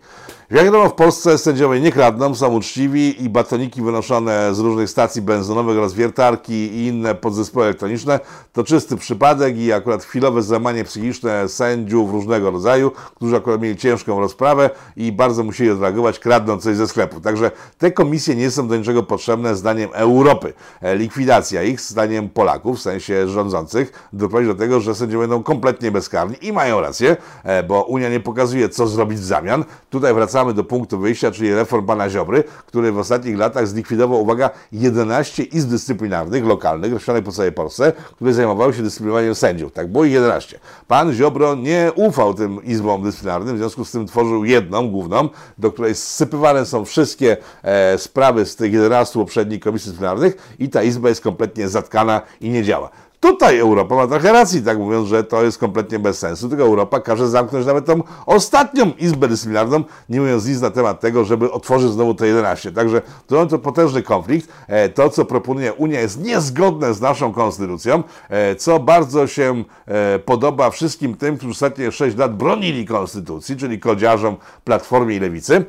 Jak 0.51 0.65
wiadomo, 0.65 0.89
w 0.89 0.93
Polsce 0.93 1.38
sędziowie 1.38 1.81
nie 1.81 1.91
kradną, 1.91 2.35
są 2.35 2.47
uczciwi 2.47 3.23
i 3.23 3.29
batoniki 3.29 3.81
wynoszone 3.81 4.55
z 4.55 4.59
różnych 4.59 4.89
stacji 4.89 5.21
benzynowych 5.21 5.77
oraz 5.77 5.93
wiertarki 5.93 6.53
i 6.53 6.88
inne 6.88 7.15
podzespoły 7.15 7.65
elektroniczne 7.65 8.19
to 8.53 8.63
czysty 8.63 8.97
przypadek 8.97 9.57
i 9.57 9.73
akurat 9.73 10.03
chwilowe 10.03 10.41
złamanie 10.41 10.83
psychiczne 10.83 11.49
sędziów 11.49 12.12
różnego 12.12 12.51
rodzaju, 12.51 12.91
którzy 13.15 13.35
akurat 13.35 13.62
mieli 13.62 13.77
ciężką 13.77 14.19
rozprawę 14.19 14.69
i 14.95 15.12
bardzo 15.12 15.43
musieli 15.43 15.69
odreagować, 15.69 16.19
kradnąc 16.19 16.63
coś 16.63 16.75
ze 16.75 16.88
sklepu. 16.88 17.21
Także 17.21 17.51
te 17.77 17.91
komisje 17.91 18.35
nie 18.35 18.51
są 18.51 18.67
do 18.67 18.77
niczego 18.77 19.03
potrzebne 19.03 19.55
zdaniem 19.55 19.89
Europy. 19.93 20.53
E, 20.81 20.95
likwidacja 20.95 21.63
ich, 21.63 21.81
zdaniem 21.81 22.29
Polaków, 22.29 22.77
w 22.77 22.81
sensie 22.81 23.27
rządzących, 23.27 24.09
doprowadzi 24.13 24.47
do 24.47 24.55
tego, 24.55 24.79
że 24.79 24.95
sędziowie 24.95 25.27
będą 25.27 25.43
kompletnie 25.43 25.91
bezkarni 25.91 26.35
i 26.41 26.53
mają 26.53 26.81
rację, 26.81 27.17
e, 27.43 27.63
bo 27.63 27.83
Unia 27.83 28.09
nie 28.09 28.19
pokazuje, 28.19 28.69
co 28.69 28.88
zrobić 28.88 29.19
w 29.19 29.23
zamian. 29.23 29.65
Tutaj 29.89 30.13
wracamy 30.13 30.38
wracamy 30.39 30.54
do 30.54 30.63
punktu 30.63 30.99
wyjścia, 30.99 31.32
czyli 31.32 31.54
reform 31.54 31.86
pana 31.86 32.10
Ziobry, 32.10 32.43
który 32.65 32.91
w 32.91 32.97
ostatnich 32.97 33.38
latach 33.38 33.67
zlikwidował, 33.67 34.21
uwaga, 34.21 34.49
11 34.71 35.43
izb 35.43 35.69
dyscyplinarnych, 35.69 36.45
lokalnych, 36.45 36.93
rozsianych 36.93 37.23
po 37.23 37.32
całej 37.32 37.52
Polsce, 37.52 37.93
które 38.15 38.34
zajmowały 38.34 38.73
się 38.73 38.84
dyscyplinowaniem 38.84 39.36
sędziów. 39.36 39.71
Tak 39.71 39.91
było 39.91 40.06
ich 40.06 40.12
11. 40.12 40.60
Pan 40.88 41.13
Ziobro 41.13 41.56
nie 41.56 41.91
ufał 41.95 42.34
tym 42.34 42.63
izbom 42.63 43.04
dyscyplinarnym, 43.04 43.56
w 43.56 43.58
związku 43.58 43.86
z 43.86 43.91
tym 43.91 44.08
tworzył 44.08 44.45
jedną, 44.45 44.89
główną, 44.89 45.30
do 45.58 45.71
której 45.71 45.95
zsypywane 45.95 46.65
są 46.65 46.86
wszystkie 46.86 47.38
e, 47.63 47.97
sprawy 47.97 48.45
z 48.45 48.56
tych 48.56 48.73
11 48.73 49.19
poprzednich 49.19 49.60
komisji 49.60 49.89
dyscyplinarnych 49.91 50.56
i 50.60 50.69
ta 50.69 50.84
izba 50.84 51.10
jest 51.10 51.21
kompletnie 51.21 51.69
zatkana 51.69 52.21
i 52.41 52.49
nie 52.49 52.63
działa. 52.63 52.89
Tutaj 53.19 53.60
Europa 53.60 53.95
ma 53.95 54.08
trochę 54.08 54.34
racji, 54.34 54.62
tak 54.62 54.77
mówiąc, 54.77 55.08
że 55.08 55.23
to 55.23 55.43
jest 55.43 55.58
kompletnie 55.58 55.99
bez 55.99 56.19
sensu, 56.19 56.49
tylko 56.49 56.63
Europa 56.63 56.99
każe 56.99 57.29
zamknąć 57.29 57.65
nawet 57.65 57.86
tą 57.86 58.03
ostatnią 58.25 58.91
Izbę 58.97 59.27
Dyscyplinarną, 59.27 59.84
nie 60.10 60.21
mówiąc 60.21 60.47
nic 60.47 60.62
na 60.62 60.71
temat 60.71 60.99
tego, 60.99 61.25
żeby 61.25 61.51
otworzyć 61.51 61.91
znowu 61.91 62.13
to 62.13 62.25
11. 62.25 62.71
Także 62.71 63.01
to 63.27 63.45
to 63.45 63.60
potężny 63.60 64.03
konflikt. 64.03 64.49
E, 64.67 64.89
to, 64.89 65.10
co 65.10 65.25
proponuje 65.25 65.73
Unia 65.73 66.01
jest 66.01 66.23
niezgodne 66.23 66.93
z 66.93 67.01
naszą 67.01 67.34
konstytucją, 67.34 68.03
e, 68.29 68.55
co 68.55 68.79
bardzo 68.79 69.27
się 69.27 69.63
e, 69.88 70.19
podoba 70.19 70.69
wszystkim 70.69 71.15
tym, 71.15 71.38
którzy 71.38 71.51
ostatnie 71.51 71.91
6 71.91 72.17
lat 72.17 72.38
bronili 72.38 72.86
konstytucji, 72.86 73.58
czyli 73.58 73.79
kodziarzom 73.79 74.36
Platformie 74.63 75.15
i 75.15 75.19
Lewicy, 75.19 75.65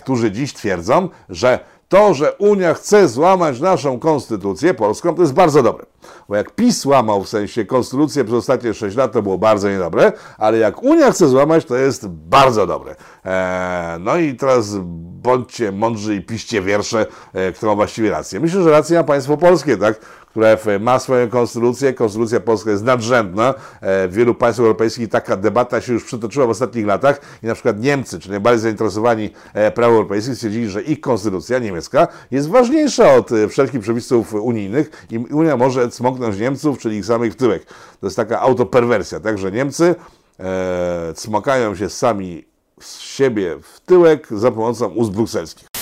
którzy 0.00 0.30
dziś 0.30 0.52
twierdzą, 0.52 1.08
że 1.28 1.58
to, 1.88 2.14
że 2.14 2.32
Unia 2.32 2.74
chce 2.74 3.08
złamać 3.08 3.60
naszą 3.60 3.98
konstytucję 3.98 4.74
polską, 4.74 5.14
to 5.14 5.22
jest 5.22 5.34
bardzo 5.34 5.62
dobre. 5.62 5.86
Bo 6.28 6.36
jak 6.36 6.50
PiS 6.50 6.86
łamał 6.86 7.24
w 7.24 7.28
sensie 7.28 7.64
konstytucję 7.64 8.24
przez 8.24 8.36
ostatnie 8.36 8.74
6 8.74 8.96
lat, 8.96 9.12
to 9.12 9.22
było 9.22 9.38
bardzo 9.38 9.70
niedobre, 9.70 10.12
ale 10.38 10.58
jak 10.58 10.82
Unia 10.82 11.12
chce 11.12 11.28
złamać, 11.28 11.64
to 11.64 11.76
jest 11.76 12.08
bardzo 12.08 12.66
dobre. 12.66 12.96
Eee, 13.24 14.00
no 14.00 14.16
i 14.16 14.34
teraz 14.34 14.76
bądźcie 15.24 15.72
mądrzy 15.72 16.14
i 16.14 16.20
piszcie 16.20 16.62
wiersze, 16.62 17.06
e, 17.32 17.52
kto 17.52 17.66
ma 17.66 17.74
właściwie 17.74 18.10
rację. 18.10 18.40
Myślę, 18.40 18.62
że 18.62 18.70
rację 18.70 18.98
ma 18.98 19.04
państwo 19.04 19.36
polskie, 19.36 19.76
tak? 19.76 20.00
Które 20.34 20.78
ma 20.80 20.98
swoją 20.98 21.28
konstytucję. 21.28 21.92
Konstytucja 21.92 22.40
polska 22.40 22.70
jest 22.70 22.84
nadrzędna. 22.84 23.54
E, 23.80 24.08
w 24.08 24.14
wielu 24.14 24.34
państwach 24.34 24.64
europejskich 24.64 25.08
taka 25.08 25.36
debata 25.36 25.80
się 25.80 25.92
już 25.92 26.04
przytoczyła 26.04 26.46
w 26.46 26.50
ostatnich 26.50 26.86
latach 26.86 27.20
i 27.42 27.46
na 27.46 27.54
przykład 27.54 27.80
Niemcy, 27.80 28.20
czyli 28.20 28.30
najbardziej 28.30 28.60
zainteresowani 28.60 29.30
e, 29.54 29.70
prawem 29.70 29.94
europejskim, 29.96 30.34
stwierdzili, 30.34 30.68
że 30.68 30.82
ich 30.82 31.00
konstytucja 31.00 31.58
niemiecka 31.58 32.08
jest 32.30 32.48
ważniejsza 32.48 33.14
od 33.14 33.32
e, 33.32 33.48
wszelkich 33.48 33.80
przepisów 33.80 34.34
unijnych 34.34 35.06
i 35.10 35.18
Unia 35.18 35.56
może 35.56 35.88
cmoknąć 35.88 36.38
Niemców, 36.38 36.78
czyli 36.78 36.96
ich 36.96 37.04
samych 37.04 37.32
w 37.32 37.36
tyłek. 37.36 37.64
To 38.00 38.06
jest 38.06 38.16
taka 38.16 38.40
autoperwersja, 38.40 39.20
tak, 39.20 39.38
że 39.38 39.52
Niemcy 39.52 39.94
e, 40.40 41.12
cmokają 41.14 41.74
się 41.74 41.88
sami 41.88 42.44
z 42.80 42.98
siebie 42.98 43.56
w 43.62 43.80
tyłek 43.80 44.28
za 44.30 44.50
pomocą 44.50 44.86
ust 44.86 45.10
brukselskich. 45.10 45.73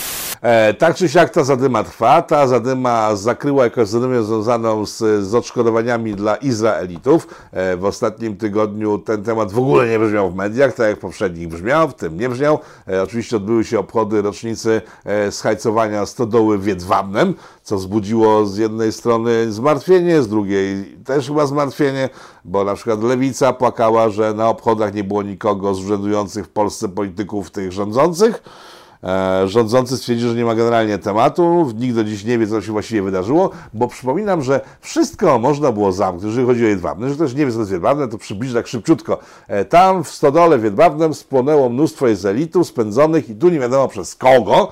E, 0.42 0.74
tak 0.74 0.96
czy 0.96 1.08
siak 1.08 1.30
ta 1.30 1.44
zadyma 1.44 1.84
trwa. 1.84 2.22
Ta 2.22 2.46
zadyma 2.46 3.16
zakryła 3.16 3.64
jakąś 3.64 3.88
zadymę 3.88 4.22
związaną 4.22 4.86
z, 4.86 4.98
z 5.26 5.34
odszkodowaniami 5.34 6.14
dla 6.14 6.36
Izraelitów. 6.36 7.28
E, 7.52 7.76
w 7.76 7.84
ostatnim 7.84 8.36
tygodniu 8.36 8.98
ten 8.98 9.22
temat 9.22 9.52
w 9.52 9.58
ogóle 9.58 9.88
nie 9.88 9.98
brzmiał 9.98 10.30
w 10.30 10.34
mediach, 10.34 10.74
tak 10.74 10.88
jak 10.88 10.98
poprzednich 10.98 11.48
brzmiał, 11.48 11.88
w 11.88 11.94
tym 11.94 12.18
nie 12.18 12.28
brzmiał. 12.28 12.58
E, 12.88 13.02
oczywiście 13.02 13.36
odbyły 13.36 13.64
się 13.64 13.78
obchody 13.78 14.22
rocznicy 14.22 14.82
e, 15.04 15.32
schajcowania 15.32 16.06
stodoły 16.06 16.58
w 16.58 16.66
Jedwabnem, 16.66 17.34
co 17.62 17.76
wzbudziło 17.76 18.46
z 18.46 18.56
jednej 18.56 18.92
strony 18.92 19.52
zmartwienie, 19.52 20.22
z 20.22 20.28
drugiej 20.28 20.96
też 21.04 21.26
chyba 21.26 21.46
zmartwienie, 21.46 22.08
bo 22.44 22.64
na 22.64 22.74
przykład 22.74 23.02
Lewica 23.02 23.52
płakała, 23.52 24.10
że 24.10 24.34
na 24.34 24.48
obchodach 24.48 24.94
nie 24.94 25.04
było 25.04 25.22
nikogo 25.22 25.74
z 25.74 25.84
urzędujących 25.84 26.46
w 26.46 26.48
Polsce 26.48 26.88
polityków 26.88 27.50
tych 27.50 27.72
rządzących. 27.72 28.42
E, 29.04 29.48
rządzący 29.48 29.96
stwierdzili, 29.96 30.30
że 30.30 30.36
nie 30.36 30.44
ma 30.44 30.54
generalnie 30.54 30.98
tematu, 30.98 31.72
nikt 31.78 31.94
do 31.94 32.04
dziś 32.04 32.24
nie 32.24 32.38
wie, 32.38 32.46
co 32.46 32.62
się 32.62 32.72
właściwie 32.72 33.02
wydarzyło, 33.02 33.50
bo 33.74 33.88
przypominam, 33.88 34.42
że 34.42 34.60
wszystko 34.80 35.38
można 35.38 35.72
było 35.72 35.92
zamknąć, 35.92 36.24
jeżeli 36.24 36.46
chodzi 36.46 36.64
o 36.64 36.68
Jedwabne. 36.68 37.06
Jeżeli 37.06 37.26
ktoś 37.26 37.38
nie 37.38 37.46
wie, 37.46 37.52
co 37.52 37.56
to 37.56 37.60
jest 37.60 37.72
Jedwabne, 37.72 38.08
to 38.08 38.18
przybliżę 38.18 38.54
tak 38.54 38.66
szybciutko. 38.66 39.18
E, 39.48 39.64
tam 39.64 40.04
w 40.04 40.08
stodole 40.08 40.58
w 40.58 40.64
Jedwabnem 40.64 41.14
spłonęło 41.14 41.68
mnóstwo 41.68 42.08
jezelitów 42.08 42.66
spędzonych 42.66 43.30
i 43.30 43.34
tu 43.34 43.48
nie 43.48 43.58
wiadomo 43.58 43.88
przez 43.88 44.14
kogo, 44.14 44.68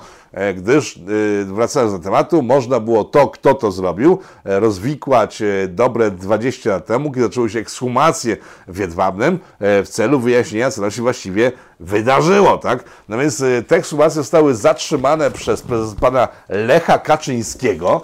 gdyż 0.55 0.97
e, 0.97 1.01
wracając 1.45 1.93
do 1.93 1.99
tematu, 1.99 2.41
można 2.41 2.79
było 2.79 3.03
to, 3.03 3.27
kto 3.27 3.53
to 3.53 3.71
zrobił, 3.71 4.19
e, 4.45 4.59
rozwikłać 4.59 5.43
dobre 5.67 6.11
20 6.11 6.69
lat 6.69 6.85
temu, 6.85 7.11
kiedy 7.11 7.25
zaczęły 7.25 7.49
się 7.49 7.59
ekshumacje 7.59 8.37
w 8.67 8.77
Jedwabnem 8.77 9.39
w 9.59 9.87
celu 9.89 10.19
wyjaśnienia, 10.19 10.71
co 10.71 10.81
tam 10.81 10.91
się 10.91 11.01
właściwie 11.01 11.51
wydarzyło, 11.79 12.57
tak? 12.57 12.83
No 13.09 13.17
więc 13.17 13.43
te 13.67 13.75
ekshumacje 13.75 14.15
zostały 14.15 14.55
zatrzymane 14.55 15.31
przez 15.31 15.63
pana 15.99 16.27
Lecha 16.49 16.99
Kaczyńskiego, 16.99 18.01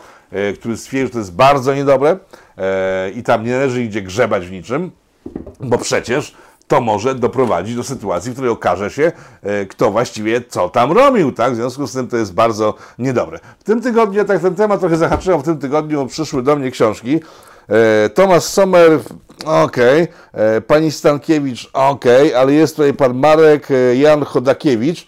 który 0.60 0.78
stwierdził, 0.78 1.08
że 1.08 1.14
to 1.14 1.20
jest 1.20 1.34
bardzo 1.34 1.74
niedobre 1.74 2.18
i 3.16 3.24
tam 3.24 3.44
nie 3.44 3.52
należy 3.52 3.84
idzie 3.84 4.02
grzebać 4.02 4.48
w 4.48 4.52
niczym, 4.52 4.92
bo 5.60 5.78
przecież 5.78 6.36
to 6.68 6.82
może 6.82 7.16
doprowadzić 7.16 7.76
do 7.76 7.84
sytuacji, 7.84 8.32
w 8.32 8.34
której 8.34 8.52
okaże 8.52 8.90
się, 8.90 9.12
e, 9.44 9.66
kto 9.66 9.92
właściwie 9.92 10.42
co 10.50 10.70
tam 10.70 10.92
robił, 10.92 11.32
tak? 11.32 11.54
W 11.54 11.56
związku 11.56 11.88
z 11.88 11.94
tym 11.94 12.08
to 12.08 12.18
jest 12.18 12.34
bardzo 12.34 12.74
niedobre. 13.00 13.40
W 13.60 13.64
tym 13.64 13.82
tygodniu, 13.82 14.26
tak 14.26 14.42
ten 14.42 14.56
temat 14.56 14.80
trochę 14.80 14.98
zahaczyłem, 14.98 15.40
w 15.40 15.44
tym 15.44 15.58
tygodniu 15.58 16.08
przyszły 16.08 16.44
do 16.44 16.56
mnie 16.56 16.72
książki. 16.72 17.20
E, 17.70 18.10
Tomasz 18.10 18.44
Sommer, 18.44 19.00
okej, 19.46 20.04
okay. 20.04 20.08
E, 20.34 20.62
pani 20.62 20.92
Stankiewicz, 20.92 21.70
okej, 21.74 22.28
okay. 22.28 22.40
ale 22.40 22.54
jest 22.54 22.76
tutaj 22.76 22.94
pan 22.94 23.14
Marek 23.14 23.68
Jan 23.94 24.24
Chodakiewicz, 24.24 25.08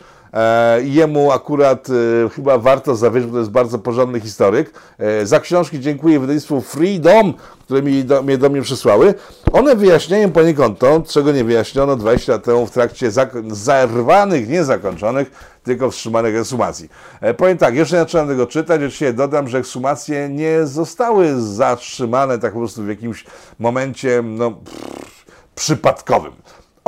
jemu 0.83 1.31
akurat 1.31 1.87
e, 1.89 2.29
chyba 2.29 2.57
warto 2.57 2.95
zawierzyć, 2.95 3.29
bo 3.29 3.33
to 3.33 3.39
jest 3.39 3.51
bardzo 3.51 3.79
porządny 3.79 4.19
historyk. 4.19 4.73
E, 4.97 5.25
za 5.25 5.39
książki 5.39 5.79
dziękuję 5.79 6.19
wydawnictwu 6.19 6.61
Freedom, 6.61 7.33
które 7.63 7.81
mi 7.81 8.03
do, 8.03 8.23
mnie 8.23 8.37
do 8.37 8.49
mnie 8.49 8.61
przysłały. 8.61 9.13
One 9.51 9.75
wyjaśniają 9.75 10.31
poniekąd 10.31 10.79
to, 10.79 11.03
czego 11.07 11.31
nie 11.31 11.43
wyjaśniono 11.43 11.95
20 11.95 12.31
lat 12.31 12.43
temu 12.43 12.65
w 12.65 12.71
trakcie 12.71 13.11
zerwanych, 13.51 14.49
niezakończonych, 14.49 15.31
tylko 15.63 15.91
wstrzymanych 15.91 16.35
eksumacji. 16.35 16.89
Powiem 17.37 17.57
tak, 17.57 17.75
jeszcze 17.75 17.95
nie 17.95 18.01
zacząłem 18.01 18.27
tego 18.27 18.47
czytać, 18.47 18.77
oczywiście 18.77 19.13
dodam, 19.13 19.47
że 19.47 19.57
ekshumacje 19.57 20.29
nie 20.29 20.65
zostały 20.65 21.41
zatrzymane 21.41 22.39
tak 22.39 22.53
po 22.53 22.59
prostu 22.59 22.83
w 22.83 22.87
jakimś 22.87 23.25
momencie 23.59 24.21
no, 24.25 24.51
pff, 24.51 25.25
przypadkowym. 25.55 26.33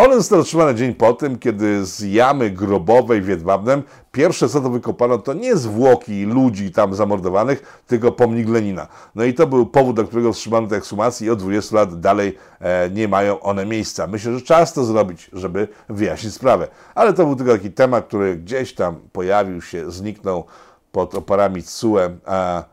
One 0.02 0.16
zostały 0.16 0.42
otrzymane 0.42 0.76
dzień 0.76 0.94
po 0.94 1.14
tym, 1.14 1.40
kiedy 1.40 1.86
z 1.86 2.00
jamy 2.00 2.50
grobowej 2.50 3.22
w 3.22 3.28
Jedwabnem 3.28 3.84
pierwsze 4.12 4.50
co 4.50 4.62
to 4.62 4.70
wykopano 4.70 5.18
to 5.18 5.34
nie 5.34 5.56
zwłoki 5.56 6.26
ludzi 6.26 6.72
tam 6.72 6.96
zamordowanych, 6.96 7.84
tylko 7.88 8.12
pomnik 8.12 8.50
Lenina. 8.50 8.88
No 9.16 9.24
i 9.24 9.34
to 9.34 9.48
był 9.48 9.66
powód, 9.66 9.96
dla 9.96 10.04
którego 10.04 10.34
wstrzymano 10.34 10.68
te 10.68 10.76
ekshumacje 10.76 11.28
i 11.28 11.30
od 11.30 11.40
20 11.40 11.76
lat 11.76 12.00
dalej 12.00 12.38
e, 12.60 12.90
nie 12.90 13.08
mają 13.08 13.40
one 13.40 13.66
miejsca. 13.66 14.08
Myślę, 14.08 14.34
że 14.34 14.42
czas 14.42 14.74
to 14.74 14.84
zrobić, 14.84 15.30
żeby 15.34 15.68
wyjaśnić 15.90 16.34
sprawę. 16.34 16.68
Ale 16.96 17.14
to 17.14 17.26
był 17.26 17.36
tylko 17.36 17.52
taki 17.52 17.72
temat, 17.72 18.06
który 18.06 18.36
gdzieś 18.36 18.74
tam 18.74 18.96
pojawił 19.12 19.62
się, 19.62 19.92
zniknął 19.92 20.46
pod 20.92 21.16
oparami 21.16 21.64
CUE 21.64 22.00
a, 22.26 22.64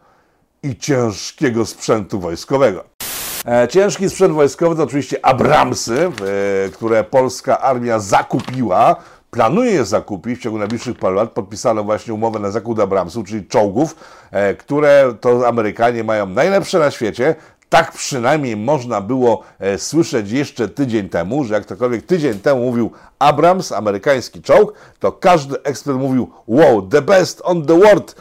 i 0.63 0.77
ciężkiego 0.77 1.67
sprzętu 1.67 2.21
wojskowego. 2.21 2.98
E, 3.47 3.69
ciężki 3.69 4.11
sprzęt 4.11 4.35
wojskowy 4.35 4.77
to 4.77 4.83
oczywiście 4.83 5.27
Abramsy, 5.27 5.99
e, 6.67 6.69
które 6.69 7.05
polska 7.05 7.61
armia 7.61 7.99
zakupiła 7.99 8.97
planuje 9.31 9.71
je 9.71 9.85
zakupić 9.85 10.39
w 10.39 10.43
ciągu 10.43 10.59
najbliższych 10.59 10.99
paru 10.99 11.15
lat. 11.15 11.31
Podpisano 11.31 11.85
właśnie 11.85 12.15
umowę 12.15 12.39
na 12.39 12.51
zakup 12.51 12.81
Abramsów, 12.81 13.29
czyli 13.29 13.47
czołgów, 13.47 13.97
e, 14.31 14.55
które 14.55 15.15
to 15.21 15.49
Amerykanie 15.49 16.05
mają 16.05 16.27
najlepsze 16.27 16.79
na 16.79 16.91
świecie. 16.91 17.35
Tak 17.69 17.93
przynajmniej 17.93 18.57
można 18.57 19.01
było 19.01 19.43
słyszeć 19.77 20.31
jeszcze 20.31 20.69
tydzień 20.69 21.09
temu, 21.09 21.45
że 21.45 21.55
jak 21.55 21.63
ktokolwiek 21.63 22.07
tydzień 22.07 22.41
temu 22.41 22.61
mówił 22.61 22.91
Abrams, 23.19 23.73
amerykański 23.73 24.43
czołg, 24.43 24.73
to 24.99 25.13
każdy 25.13 25.63
ekspert 25.63 25.99
mówił 25.99 26.31
wow, 26.47 26.83
the 26.83 27.03
best 27.03 27.41
on 27.45 27.67
the 27.67 27.79
world. 27.79 28.15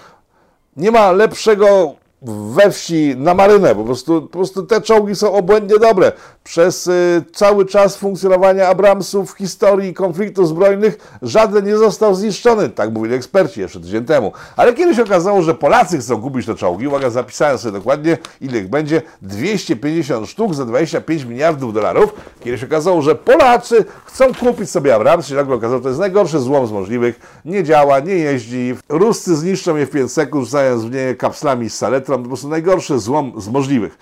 Nie 0.77 0.91
ma 0.91 1.11
lepszego 1.11 1.95
we 2.21 2.71
wsi 2.71 3.15
na 3.17 3.33
marynę. 3.33 3.75
Po 3.75 3.83
prostu, 3.83 4.21
po 4.21 4.27
prostu 4.27 4.63
te 4.63 4.81
czołgi 4.81 5.15
są 5.15 5.33
obłędnie 5.33 5.79
dobre. 5.79 6.11
Przez 6.43 6.87
y, 6.87 7.23
cały 7.33 7.65
czas 7.65 7.97
funkcjonowania 7.97 8.67
Abramsów 8.67 9.33
w 9.33 9.37
historii 9.37 9.93
konfliktów 9.93 10.47
zbrojnych 10.47 11.17
żaden 11.21 11.65
nie 11.65 11.77
został 11.77 12.15
zniszczony. 12.15 12.69
Tak 12.69 12.93
mówili 12.93 13.15
eksperci 13.15 13.59
jeszcze 13.59 13.79
tydzień 13.79 14.05
temu. 14.05 14.31
Ale 14.55 14.73
kiedyś 14.73 14.99
okazało, 14.99 15.41
że 15.41 15.53
Polacy 15.53 15.97
chcą 15.97 16.21
kupić 16.21 16.45
te 16.45 16.55
czołgi. 16.55 16.87
Uwaga, 16.87 17.09
zapisałem 17.09 17.57
sobie 17.57 17.71
dokładnie, 17.71 18.17
ile 18.41 18.59
ich 18.59 18.69
będzie. 18.69 19.01
250 19.21 20.29
sztuk 20.29 20.53
za 20.53 20.65
25 20.65 21.23
miliardów 21.23 21.73
dolarów. 21.73 22.13
Kiedyś 22.43 22.63
okazało, 22.63 23.01
że 23.01 23.15
Polacy 23.15 23.85
chcą 24.05 24.33
kupić 24.33 24.69
sobie 24.69 24.95
Abramsy. 24.95 25.35
Nagle 25.35 25.55
okazało, 25.55 25.77
że 25.77 25.83
to 25.83 25.89
jest 25.89 25.99
najgorszy 25.99 26.39
złom 26.39 26.67
z 26.67 26.71
możliwych. 26.71 27.41
Nie 27.45 27.63
działa, 27.63 27.99
nie 27.99 28.15
jeździ. 28.15 28.75
Ruscy 28.89 29.35
zniszczą 29.35 29.75
je 29.75 29.85
w 29.85 29.89
5 29.89 30.11
sekund, 30.11 30.45
rzucając 30.45 30.85
w 30.85 30.91
nie 30.91 31.15
kapslami 31.15 31.69
z 31.69 31.77
salet 32.07 32.21
po 32.21 32.27
prostu 32.27 32.47
najgorszy 32.47 32.99
złom 32.99 33.41
z 33.41 33.49
możliwych. 33.49 33.97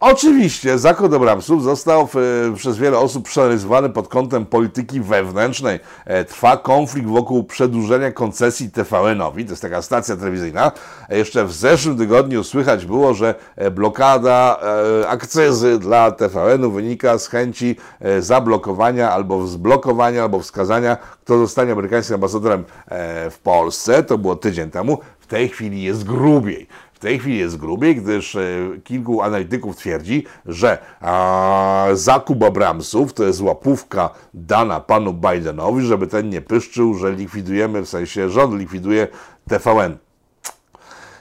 Oczywiście 0.00 0.78
zakład 0.78 1.14
Abramsów 1.14 1.62
został 1.62 2.08
w, 2.12 2.16
przez 2.56 2.78
wiele 2.78 2.98
osób 2.98 3.24
przeanalizowany 3.24 3.90
pod 3.90 4.08
kątem 4.08 4.46
polityki 4.46 5.00
wewnętrznej. 5.00 5.80
E, 6.04 6.24
trwa 6.24 6.56
konflikt 6.56 7.08
wokół 7.08 7.44
przedłużenia 7.44 8.12
koncesji 8.12 8.70
TVN-owi, 8.70 9.44
to 9.44 9.50
jest 9.50 9.62
taka 9.62 9.82
stacja 9.82 10.16
telewizyjna. 10.16 10.72
E, 11.08 11.18
jeszcze 11.18 11.44
w 11.44 11.52
zeszłym 11.52 11.98
tygodniu 11.98 12.44
słychać 12.44 12.86
było, 12.86 13.14
że 13.14 13.34
e, 13.56 13.70
blokada 13.70 14.60
akcyzy 15.08 15.78
dla 15.78 16.10
TVN-u 16.10 16.70
wynika 16.70 17.18
z 17.18 17.28
chęci 17.28 17.76
zablokowania 18.20 19.10
albo 19.10 19.46
zblokowania, 19.46 20.22
albo 20.22 20.40
wskazania, 20.40 20.96
kto 20.96 21.38
zostanie 21.38 21.72
amerykańskim 21.72 22.14
ambasadorem 22.14 22.64
w 23.30 23.38
Polsce. 23.42 24.02
To 24.02 24.18
było 24.18 24.36
tydzień 24.36 24.70
temu. 24.70 24.98
W 25.20 25.26
tej 25.26 25.48
chwili 25.48 25.82
jest 25.82 26.04
grubiej. 26.04 26.66
W 26.98 27.00
tej 27.00 27.18
chwili 27.18 27.38
jest 27.38 27.56
grubiej, 27.56 27.96
gdyż 27.96 28.36
e, 28.36 28.40
kilku 28.84 29.22
analityków 29.22 29.76
twierdzi, 29.76 30.24
że 30.46 30.78
zakup 31.92 32.42
Abramsów 32.42 33.12
to 33.12 33.24
jest 33.24 33.40
łapówka 33.40 34.10
dana 34.34 34.80
panu 34.80 35.14
Bidenowi, 35.14 35.86
żeby 35.86 36.06
ten 36.06 36.28
nie 36.28 36.40
pyszczył, 36.40 36.94
że 36.94 37.12
likwidujemy, 37.12 37.82
w 37.82 37.88
sensie 37.88 38.30
rząd 38.30 38.54
likwiduje 38.54 39.08
TVN. 39.48 40.07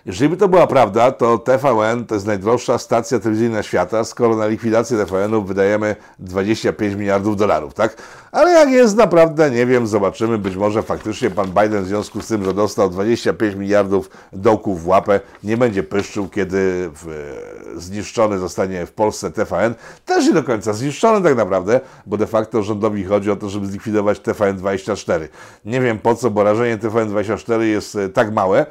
Jeżeli 0.07 0.29
by 0.29 0.37
to 0.37 0.47
była 0.47 0.67
prawda, 0.67 1.11
to 1.11 1.37
TVN 1.37 2.05
to 2.05 2.15
jest 2.15 2.27
najdroższa 2.27 2.77
stacja 2.77 3.19
telewizyjna 3.19 3.63
świata, 3.63 4.03
skoro 4.03 4.35
na 4.35 4.47
likwidację 4.47 4.97
TVN-u 4.97 5.43
wydajemy 5.43 5.95
25 6.19 6.95
miliardów 6.95 7.37
dolarów, 7.37 7.73
tak? 7.73 7.97
Ale 8.31 8.51
jak 8.51 8.69
jest 8.69 8.97
naprawdę, 8.97 9.51
nie 9.51 9.65
wiem, 9.65 9.87
zobaczymy. 9.87 10.37
Być 10.37 10.55
może 10.55 10.83
faktycznie 10.83 11.29
pan 11.29 11.47
Biden 11.47 11.83
w 11.83 11.87
związku 11.87 12.21
z 12.21 12.27
tym, 12.27 12.43
że 12.43 12.53
dostał 12.53 12.89
25 12.89 13.55
miliardów 13.55 14.09
dołków 14.33 14.83
w 14.83 14.87
łapę, 14.87 15.19
nie 15.43 15.57
będzie 15.57 15.83
pyszczył, 15.83 16.29
kiedy 16.29 16.89
w, 16.93 17.33
zniszczony 17.75 18.39
zostanie 18.39 18.85
w 18.85 18.91
Polsce 18.91 19.31
TVN. 19.31 19.75
Też 20.05 20.25
nie 20.25 20.33
do 20.33 20.43
końca 20.43 20.73
zniszczony 20.73 21.29
tak 21.29 21.37
naprawdę, 21.37 21.79
bo 22.05 22.17
de 22.17 22.27
facto 22.27 22.63
rządowi 22.63 23.03
chodzi 23.03 23.31
o 23.31 23.35
to, 23.35 23.49
żeby 23.49 23.67
zlikwidować 23.67 24.19
TVN24. 24.19 25.27
Nie 25.65 25.81
wiem 25.81 25.99
po 25.99 26.15
co, 26.15 26.31
bo 26.31 26.43
rażenie 26.43 26.77
TVN24 26.77 27.61
jest 27.61 27.95
e, 27.95 28.09
tak 28.09 28.33
małe, 28.33 28.65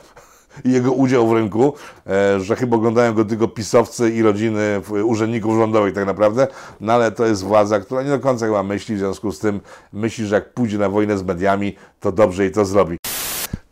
i 0.64 0.72
jego 0.72 0.92
udział 0.92 1.28
w 1.28 1.32
rynku, 1.32 1.74
e, 2.06 2.40
że 2.40 2.56
chyba 2.56 2.76
oglądają 2.76 3.14
go 3.14 3.24
tylko 3.24 3.48
pisowcy 3.48 4.10
i 4.10 4.22
rodziny 4.22 4.80
urzędników 5.04 5.56
rządowych 5.56 5.94
tak 5.94 6.06
naprawdę, 6.06 6.48
no 6.80 6.92
ale 6.92 7.12
to 7.12 7.26
jest 7.26 7.44
władza, 7.44 7.80
która 7.80 8.02
nie 8.02 8.10
do 8.10 8.20
końca 8.20 8.46
chyba 8.46 8.62
myśli, 8.62 8.96
w 8.96 8.98
związku 8.98 9.32
z 9.32 9.38
tym 9.38 9.60
myśli, 9.92 10.26
że 10.26 10.34
jak 10.34 10.54
pójdzie 10.54 10.78
na 10.78 10.88
wojnę 10.88 11.18
z 11.18 11.22
mediami, 11.22 11.76
to 12.00 12.12
dobrze 12.12 12.46
i 12.46 12.50
to 12.50 12.64
zrobi. 12.64 12.96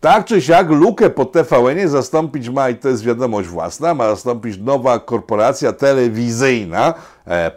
Tak 0.04 0.24
czy 0.24 0.42
siak 0.42 0.70
lukę 0.70 1.10
po 1.10 1.24
TVN 1.24 1.88
zastąpić 1.88 2.48
ma, 2.48 2.68
i 2.68 2.76
to 2.76 2.88
jest 2.88 3.04
wiadomość 3.04 3.48
własna, 3.48 3.94
ma 3.94 4.08
zastąpić 4.08 4.58
nowa 4.58 4.98
korporacja 4.98 5.72
telewizyjna, 5.72 6.94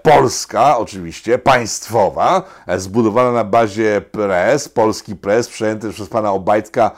polska, 0.01 0.77
oczywiście, 0.77 1.38
państwowa, 1.38 2.43
e, 2.67 2.80
zbudowana 2.80 3.32
na 3.32 3.43
bazie 3.43 4.01
Press, 4.12 4.69
polski 4.69 5.15
Press, 5.15 5.47
przejęty 5.47 5.91
przez 5.91 6.10
pana 6.10 6.32
Obajtka 6.32 6.91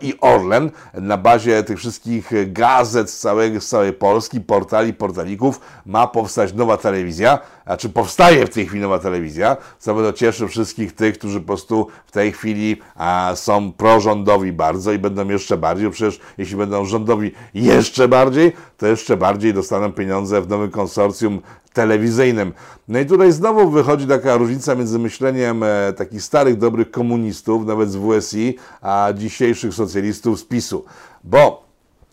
i 0.00 0.14
Orlen, 0.20 0.70
na 0.94 1.16
bazie 1.16 1.62
tych 1.62 1.78
wszystkich 1.78 2.52
gazet 2.52 3.10
z, 3.10 3.20
z 3.60 3.68
całej 3.68 3.92
Polski, 3.92 4.40
portali, 4.40 4.94
portalików, 4.94 5.60
ma 5.86 6.06
powstać 6.06 6.52
nowa 6.52 6.76
telewizja, 6.76 7.38
a 7.64 7.76
czy 7.76 7.88
powstaje 7.88 8.46
w 8.46 8.50
tej 8.50 8.66
chwili 8.66 8.82
nowa 8.82 8.98
telewizja, 8.98 9.56
co 9.78 9.94
będą 9.94 10.12
cieszy 10.12 10.48
wszystkich 10.48 10.94
tych, 10.94 11.18
którzy 11.18 11.40
po 11.40 11.46
prostu 11.46 11.86
w 12.06 12.12
tej 12.12 12.32
chwili 12.32 12.76
a, 12.94 13.32
są 13.34 13.72
prorządowi 13.72 14.52
bardzo 14.52 14.92
i 14.92 14.98
będą 14.98 15.28
jeszcze 15.28 15.56
bardziej, 15.56 15.90
przecież 15.90 16.20
jeśli 16.38 16.56
będą 16.56 16.84
rządowi 16.84 17.32
jeszcze 17.54 18.08
bardziej, 18.08 18.52
to 18.76 18.86
jeszcze 18.86 19.16
bardziej 19.16 19.54
dostaną 19.54 19.92
pieniądze 19.92 20.42
w 20.42 20.48
nowym 20.48 20.70
konsorcjum 20.70 21.40
telewizyjnym. 21.72 22.52
No 22.88 22.98
i 22.98 23.06
tutaj 23.06 23.32
znowu 23.32 23.70
wychodzi 23.70 24.06
taka 24.06 24.36
różnica 24.36 24.74
między 24.74 24.98
myśleniem 24.98 25.62
e, 25.62 25.92
takich 25.92 26.22
starych, 26.22 26.58
dobrych 26.58 26.90
komunistów, 26.90 27.66
nawet 27.66 27.90
z 27.90 27.96
WSI, 27.96 28.56
a 28.82 29.08
dzisiejszych 29.14 29.74
socjalistów 29.74 30.40
z 30.40 30.44
PiSu. 30.44 30.84
Bo 31.24 31.63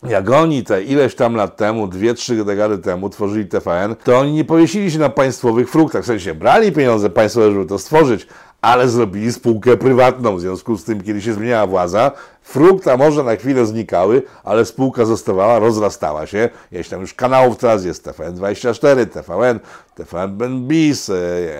jak 0.08 0.30
oni 0.30 0.64
te 0.64 0.82
ileś 0.82 1.14
tam 1.14 1.34
lat 1.34 1.56
temu, 1.56 1.88
dwie, 1.88 2.14
trzy 2.14 2.44
dekady 2.44 2.78
temu 2.78 3.10
tworzyli 3.10 3.46
TVN, 3.46 3.96
to 4.04 4.18
oni 4.18 4.32
nie 4.32 4.44
powiesili 4.44 4.90
się 4.90 4.98
na 4.98 5.08
państwowych 5.08 5.70
fruktach. 5.70 6.02
W 6.02 6.06
sensie 6.06 6.34
brali 6.34 6.72
pieniądze 6.72 7.10
państwowe, 7.10 7.52
żeby 7.52 7.66
to 7.66 7.78
stworzyć, 7.78 8.26
ale 8.62 8.88
zrobili 8.88 9.32
spółkę 9.32 9.76
prywatną. 9.76 10.36
W 10.36 10.40
związku 10.40 10.76
z 10.76 10.84
tym, 10.84 11.02
kiedy 11.02 11.22
się 11.22 11.34
zmieniała 11.34 11.66
władza, 11.66 12.10
frukta 12.42 12.96
może 12.96 13.22
na 13.22 13.36
chwilę 13.36 13.66
znikały, 13.66 14.22
ale 14.44 14.64
spółka 14.64 15.04
zostawała, 15.04 15.58
rozrastała 15.58 16.26
się. 16.26 16.48
Jeśli 16.72 16.90
tam 16.90 17.00
już 17.00 17.14
kanałów 17.14 17.56
teraz 17.56 17.84
jest 17.84 18.06
TVN24, 18.06 19.06
TVN, 19.06 19.60
TVN 19.94 20.66
BIS, 20.68 21.10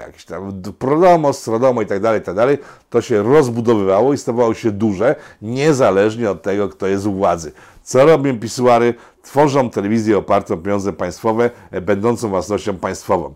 jakiś 0.07 0.25
tam 0.25 0.63
Prodomo, 0.79 1.33
Strodomo 1.33 1.83
i 1.83 1.87
tak 1.87 2.01
dalej, 2.01 2.23
tak 2.23 2.35
dalej, 2.35 2.59
to 2.91 3.01
się 3.01 3.23
rozbudowywało 3.23 4.13
i 4.13 4.19
stawało 4.19 4.55
się 4.55 4.71
duże, 4.71 5.15
niezależnie 5.43 6.31
od 6.31 6.43
tego, 6.43 6.69
kto 6.69 6.87
jest 6.87 7.07
u 7.07 7.13
władzy. 7.13 7.53
Co 7.83 8.07
robią 8.07 8.39
pisuary? 8.39 8.95
Tworzą 9.23 9.71
telewizję 9.71 10.19
opartą 10.19 10.55
o 10.55 10.57
pieniądze 10.57 10.93
państwowe, 10.93 11.51
e, 11.71 11.81
będącą 11.81 12.29
własnością 12.29 12.77
państwową. 12.77 13.35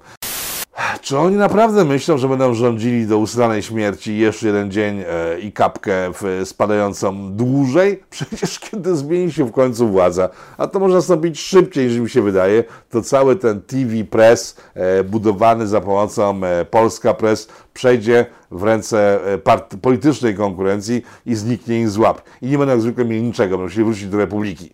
Czy 1.06 1.18
oni 1.18 1.36
naprawdę 1.36 1.84
myślą, 1.84 2.18
że 2.18 2.28
będą 2.28 2.54
rządzili 2.54 3.06
do 3.06 3.18
usranej 3.18 3.62
śmierci 3.62 4.18
jeszcze 4.18 4.46
jeden 4.46 4.70
dzień 4.70 5.00
e, 5.00 5.40
i 5.40 5.52
kapkę 5.52 6.10
spadającą 6.44 7.32
dłużej? 7.32 8.02
Przecież 8.10 8.60
kiedy 8.60 8.96
zmieni 8.96 9.32
się 9.32 9.44
w 9.44 9.52
końcu 9.52 9.88
władza, 9.88 10.28
a 10.58 10.66
to 10.66 10.78
może 10.78 10.94
nastąpić 10.94 11.40
szybciej 11.40 11.86
niż 11.86 11.98
mi 11.98 12.10
się 12.10 12.22
wydaje, 12.22 12.64
to 12.90 13.02
cały 13.02 13.36
ten 13.36 13.62
TV 13.62 14.04
Press 14.04 14.56
e, 14.74 15.04
budowany 15.04 15.66
za 15.66 15.80
pomocą 15.80 16.40
e, 16.44 16.64
Polska 16.64 17.14
Press 17.14 17.48
przejdzie 17.74 18.26
w 18.50 18.62
ręce 18.62 19.20
e, 19.32 19.78
politycznej 19.82 20.34
konkurencji 20.34 21.02
i 21.26 21.34
zniknie 21.34 21.80
im 21.80 21.90
z 21.90 21.98
łap. 21.98 22.22
I 22.42 22.46
nie 22.46 22.58
będą 22.58 22.72
jak 22.72 22.80
zwykle 22.80 23.04
mieli 23.04 23.22
niczego, 23.22 23.50
będą 23.50 23.64
musieli 23.64 23.84
wrócić 23.84 24.06
do 24.06 24.18
Republiki. 24.18 24.72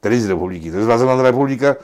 Telewizji 0.00 0.30
Republiki. 0.30 0.70
To 0.70 0.76
jest 0.76 0.86
władza 0.86 1.16
na 1.16 1.22
Republikę? 1.22 1.68
E, 1.68 1.74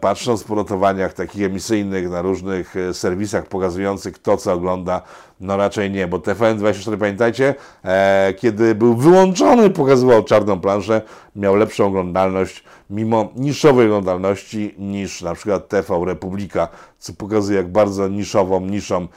patrząc 0.00 0.44
po 0.44 0.54
notowaniach 0.54 1.12
takich 1.12 1.42
emisyjnych 1.42 2.10
na 2.10 2.22
różnych 2.22 2.76
e, 2.76 2.94
serwisach 2.94 3.46
pokazujących 3.46 4.14
kto 4.14 4.36
co 4.36 4.52
ogląda, 4.52 5.02
no 5.40 5.56
raczej 5.56 5.90
nie, 5.90 6.06
bo 6.06 6.18
TVN24, 6.18 6.96
pamiętajcie, 6.98 7.54
e, 7.84 8.34
kiedy 8.38 8.74
był 8.74 8.96
wyłączony, 8.96 9.70
pokazywał 9.70 10.24
czarną 10.24 10.60
planszę, 10.60 11.02
miał 11.36 11.56
lepszą 11.56 11.86
oglądalność, 11.86 12.64
mimo 12.90 13.28
niszowej 13.36 13.86
oglądalności 13.86 14.74
niż 14.78 15.22
na 15.22 15.34
przykład 15.34 15.68
TV 15.68 16.04
Republika, 16.06 16.68
co 16.98 17.12
pokazuje 17.12 17.58
jak 17.58 17.72
bardzo 17.72 18.08
niszową 18.08 18.60
niszą 18.60 19.08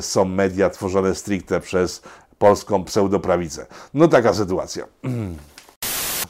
są 0.00 0.24
media 0.24 0.70
tworzone 0.70 1.14
stricte 1.14 1.60
przez 1.60 2.02
polską 2.38 2.84
pseudoprawicę. 2.84 3.66
No 3.94 4.08
taka 4.08 4.34
sytuacja. 4.34 4.84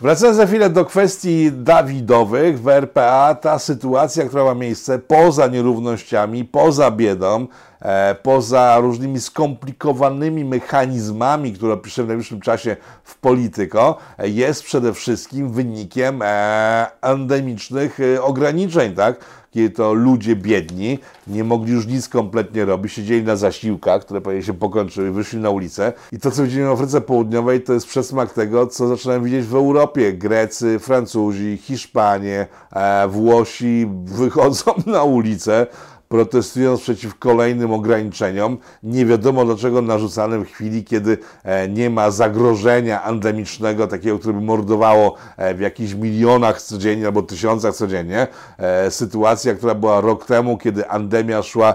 Wracając 0.01 0.37
za 0.37 0.47
chwilę 0.47 0.71
do 0.71 0.85
kwestii 0.85 1.53
Dawidowych 1.53 2.63
w 2.63 2.69
RPA, 2.69 3.35
ta 3.35 3.59
sytuacja, 3.59 4.25
która 4.25 4.45
ma 4.45 4.55
miejsce 4.55 4.99
poza 4.99 5.47
nierównościami, 5.47 6.45
poza 6.45 6.91
biedą, 6.91 7.47
e, 7.83 8.15
poza 8.15 8.79
różnymi 8.79 9.21
skomplikowanymi 9.21 10.45
mechanizmami, 10.45 11.53
które 11.53 11.73
opiszę 11.73 12.05
w 12.05 12.07
najbliższym 12.07 12.41
czasie 12.41 12.77
w 13.05 13.19
Polityko, 13.19 13.99
e, 14.19 14.29
jest 14.29 14.63
przede 14.63 14.95
wszystkim 14.95 15.53
wynikiem 15.53 16.23
e, 16.23 16.87
endemicznych 17.03 17.99
ograniczeń, 18.23 18.95
tak? 18.95 19.17
Kiedy 19.51 19.71
to 19.71 19.93
ludzie 19.93 20.37
biedni 20.37 20.99
nie 21.27 21.45
mogli 21.45 21.73
już 21.73 21.87
nic 21.87 22.09
kompletnie 22.09 22.65
robić, 22.65 22.93
siedzieli 22.93 23.23
na 23.23 23.37
zasiłkach, 23.37 24.03
które 24.03 24.21
pewnie 24.21 24.43
się 24.43 24.55
pokończyły, 24.55 25.13
wyszli 25.13 25.39
na 25.39 25.51
ulicę. 25.51 25.93
I 26.13 26.19
to, 26.19 26.31
co 26.31 26.43
widzimy 26.43 26.69
w 26.69 26.71
Afryce 26.71 27.01
Południowej, 27.01 27.61
to 27.63 27.73
jest 27.73 27.87
przesmak 27.87 28.33
tego, 28.33 28.67
co 28.67 28.89
zaczynamy 28.89 29.25
widzieć 29.25 29.47
w 29.47 29.55
Europie. 29.55 30.13
Grecy, 30.13 30.79
Francuzi, 30.79 31.59
Hiszpanie, 31.63 32.47
e, 32.73 33.09
Włosi 33.09 33.89
wychodzą 34.05 34.73
na 34.87 35.03
ulicę, 35.03 35.67
protestując 36.11 36.81
przeciw 36.81 37.19
kolejnym 37.19 37.73
ograniczeniom, 37.73 38.59
nie 38.83 39.07
wiadomo 39.07 39.45
dlaczego 39.45 39.83
narzucanym 39.83 40.45
w 40.45 40.49
chwili, 40.49 40.85
kiedy 40.85 41.19
e, 41.45 41.69
nie 41.69 41.91
ma 41.91 42.11
zagrożenia 42.11 43.05
endemicznego, 43.05 43.87
takiego, 43.87 44.19
które 44.19 44.35
by 44.35 44.41
mordowało 44.41 45.15
e, 45.37 45.55
w 45.55 45.61
jakichś 45.61 45.95
milionach 45.95 46.63
codziennie 46.63 47.07
albo 47.07 47.23
tysiącach 47.23 47.75
codziennie. 47.75 48.27
E, 48.59 48.91
sytuacja, 48.91 49.55
która 49.55 49.75
była 49.75 50.01
rok 50.01 50.27
temu, 50.27 50.59
kiedy 50.59 50.89
endemia 50.89 51.43
szła 51.43 51.75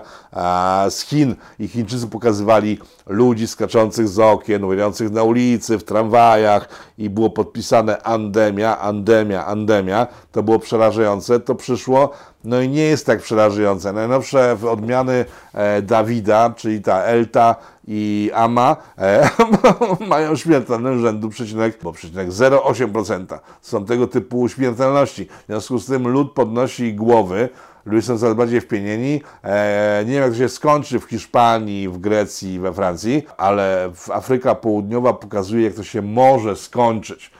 z 0.89 1.01
Chin 1.01 1.35
i 1.59 1.67
Chińczycy 1.67 2.07
pokazywali 2.07 2.79
ludzi 3.07 3.47
skaczących 3.47 4.07
z 4.07 4.19
okien, 4.19 4.63
umierających 4.63 5.11
na 5.11 5.23
ulicy, 5.23 5.77
w 5.77 5.83
tramwajach 5.83 6.69
i 6.97 7.09
było 7.09 7.29
podpisane 7.29 8.03
endemia, 8.03 8.77
endemia, 8.77 9.45
endemia. 9.45 10.07
To 10.31 10.43
było 10.43 10.59
przerażające. 10.59 11.39
To 11.39 11.55
przyszło 11.55 12.11
no 12.45 12.61
i 12.61 12.69
nie 12.69 12.83
jest 12.83 13.05
tak 13.05 13.21
przerażające. 13.21 13.93
Najnowsze 13.93 14.57
odmiany 14.69 15.25
e, 15.53 15.81
Dawida, 15.81 16.53
czyli 16.57 16.81
ta 16.81 17.03
Elta 17.03 17.55
i 17.87 18.31
AMA, 18.33 18.75
e, 18.97 19.29
mają 20.07 20.35
śmiertelność 20.35 21.01
rzędu 21.01 21.29
przecinek, 21.29 21.79
bo 21.83 21.91
przecinek 21.91 22.29
0,8%. 22.29 23.39
Są 23.61 23.85
tego 23.85 24.07
typu 24.07 24.49
śmiertelności. 24.49 25.25
W 25.25 25.45
związku 25.47 25.79
z 25.79 25.85
tym 25.85 26.07
lud 26.07 26.31
podnosi 26.31 26.93
głowy, 26.93 27.49
ludzie 27.85 28.07
są 28.07 28.17
coraz 28.17 28.35
bardziej 28.35 28.61
wpienieni. 28.61 29.21
E, 29.43 30.03
nie 30.05 30.13
wiem, 30.13 30.21
jak 30.21 30.31
to 30.31 30.37
się 30.37 30.49
skończy 30.49 30.99
w 30.99 31.03
Hiszpanii, 31.03 31.89
w 31.89 31.97
Grecji, 31.97 32.59
we 32.59 32.73
Francji, 32.73 33.23
ale 33.37 33.91
Afryka 34.13 34.55
Południowa 34.55 35.13
pokazuje, 35.13 35.63
jak 35.63 35.73
to 35.73 35.83
się 35.83 36.01
może 36.01 36.55
skończyć. 36.55 37.31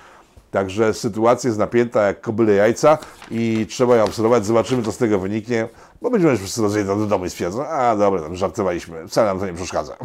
Także 0.56 0.94
sytuacja 0.94 1.48
jest 1.48 1.60
napięta 1.60 2.02
jak 2.02 2.22
kobyle 2.22 2.54
jajca 2.54 2.98
i 3.32 3.66
trzeba 3.70 3.96
ją 3.96 4.04
obserwować. 4.04 4.46
Zobaczymy, 4.46 4.84
co 4.84 4.92
z 4.92 4.98
tego 4.98 5.20
wyniknie, 5.20 5.70
bo 6.02 6.10
będziemy 6.10 6.38
wszyscy 6.38 6.62
rozejdą 6.62 7.00
do 7.00 7.06
domu 7.06 7.26
i 7.26 7.30
stwierdzą, 7.30 7.68
a 7.68 7.96
dobra, 7.96 8.22
tam 8.22 8.36
żartowaliśmy, 8.36 9.08
wcale 9.08 9.28
nam 9.28 9.40
to 9.40 9.46
nie 9.46 9.54
przeszkadza. 9.54 9.98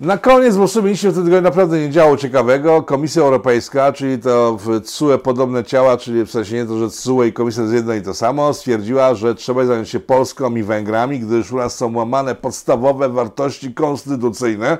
Na 0.00 0.18
koniec, 0.18 0.56
bo 0.56 0.68
sobie 0.68 0.90
nic 0.90 1.00
się 1.00 1.10
w 1.10 1.14
tygodniu 1.14 1.40
naprawdę 1.40 1.80
nie 1.80 1.90
działo 1.90 2.16
ciekawego, 2.16 2.82
Komisja 2.82 3.22
Europejska, 3.22 3.92
czyli 3.92 4.18
to 4.18 4.58
w 4.60 4.80
CUE 4.80 5.18
podobne 5.18 5.64
ciała, 5.64 5.96
czyli 5.96 6.24
w 6.24 6.30
sensie 6.30 6.54
nie 6.54 6.66
to, 6.66 6.78
że 6.78 6.90
CUE 6.90 7.24
i 7.24 7.32
Komisja 7.32 7.62
jest 7.62 7.74
jedno 7.74 7.94
i 7.94 8.02
to 8.02 8.14
samo, 8.14 8.54
stwierdziła, 8.54 9.14
że 9.14 9.34
trzeba 9.34 9.64
zająć 9.64 9.88
się 9.88 10.00
Polską 10.00 10.56
i 10.56 10.62
Węgrami, 10.62 11.20
gdyż 11.20 11.52
u 11.52 11.56
nas 11.56 11.76
są 11.76 11.96
łamane 11.96 12.34
podstawowe 12.34 13.08
wartości 13.08 13.74
konstytucyjne, 13.74 14.78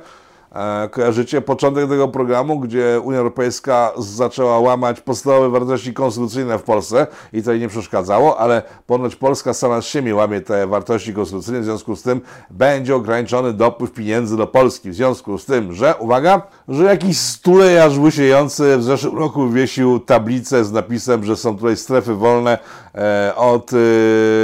kojarzycie 0.90 1.40
początek 1.40 1.88
tego 1.88 2.08
programu, 2.08 2.60
gdzie 2.60 3.00
Unia 3.04 3.18
Europejska 3.18 3.92
zaczęła 3.98 4.58
łamać 4.58 5.00
podstawowe 5.00 5.50
wartości 5.50 5.94
konstytucyjne 5.94 6.58
w 6.58 6.62
Polsce 6.62 7.06
i 7.32 7.42
to 7.42 7.52
jej 7.52 7.60
nie 7.60 7.68
przeszkadzało, 7.68 8.38
ale 8.38 8.62
ponoć 8.86 9.16
Polska 9.16 9.54
sama 9.54 9.80
z 9.80 9.84
siebie 9.84 10.14
łamie 10.14 10.40
te 10.40 10.66
wartości 10.66 11.14
konstytucyjne, 11.14 11.60
w 11.60 11.64
związku 11.64 11.96
z 11.96 12.02
tym 12.02 12.20
będzie 12.50 12.96
ograniczony 12.96 13.52
dopływ 13.52 13.92
pieniędzy 13.92 14.36
do 14.36 14.46
Polski. 14.46 14.90
W 14.90 14.94
związku 14.94 15.38
z 15.38 15.44
tym, 15.44 15.72
że, 15.72 15.94
uwaga, 15.98 16.42
że 16.68 16.84
jakiś 16.84 17.18
stulejarz 17.18 17.98
łysiejący 17.98 18.78
w 18.78 18.82
zeszłym 18.82 19.18
roku 19.18 19.46
wywiesił 19.46 20.00
tablicę 20.00 20.64
z 20.64 20.72
napisem, 20.72 21.24
że 21.24 21.36
są 21.36 21.56
tutaj 21.56 21.76
strefy 21.76 22.14
wolne 22.14 22.52
e, 22.52 22.87
od 23.36 23.72
e, 23.72 23.76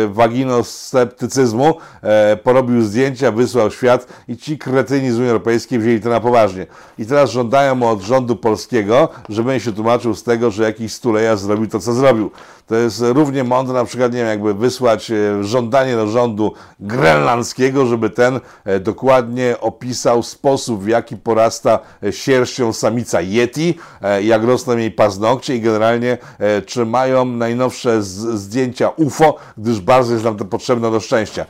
waginosceptycyzmu, 0.08 1.74
e, 2.02 2.36
porobił 2.36 2.82
zdjęcia, 2.82 3.32
wysłał 3.32 3.70
świat 3.70 4.06
i 4.28 4.36
ci 4.36 4.58
kretyni 4.58 5.10
z 5.10 5.16
Unii 5.16 5.28
Europejskiej 5.28 5.78
wzięli 5.78 6.00
to 6.00 6.08
na 6.08 6.20
poważnie. 6.20 6.66
I 6.98 7.06
teraz 7.06 7.30
żądają 7.30 7.90
od 7.90 8.00
rządu 8.00 8.36
polskiego, 8.36 9.08
żeby 9.28 9.60
się 9.60 9.72
tłumaczył 9.72 10.14
z 10.14 10.22
tego, 10.22 10.50
że 10.50 10.62
jakiś 10.62 10.92
stuleja 10.92 11.36
zrobił 11.36 11.66
to, 11.66 11.80
co 11.80 11.92
zrobił. 11.92 12.30
To 12.66 12.74
jest 12.74 13.00
równie 13.00 13.44
mądre 13.44 13.74
na 13.74 13.84
przykład, 13.84 14.12
nie 14.12 14.18
wiem, 14.18 14.28
jakby 14.28 14.54
wysłać 14.54 15.10
e, 15.10 15.44
żądanie 15.44 15.96
do 15.96 16.06
rządu 16.06 16.52
grenlandzkiego, 16.80 17.86
żeby 17.86 18.10
ten 18.10 18.40
e, 18.64 18.80
dokładnie 18.80 19.56
opisał 19.60 20.22
sposób, 20.22 20.82
w 20.82 20.88
jaki 20.88 21.16
porasta 21.16 21.78
e, 22.02 22.12
sierścią 22.12 22.72
samica 22.72 23.20
Yeti, 23.20 23.74
jak 24.22 24.44
rosną 24.44 24.76
jej 24.76 24.90
paznokcie 24.90 25.56
i 25.56 25.60
generalnie 25.60 26.18
czy 26.66 26.86
mają 26.86 27.24
najnowsze 27.24 28.02
zdjęcia 28.38 28.88
UFO, 28.88 29.36
gdyż 29.58 29.80
bardzo 29.80 30.12
jest 30.12 30.24
nam 30.24 30.36
to 30.36 30.44
potrzebne 30.44 30.90
do 30.90 31.00
szczęścia. 31.00 31.46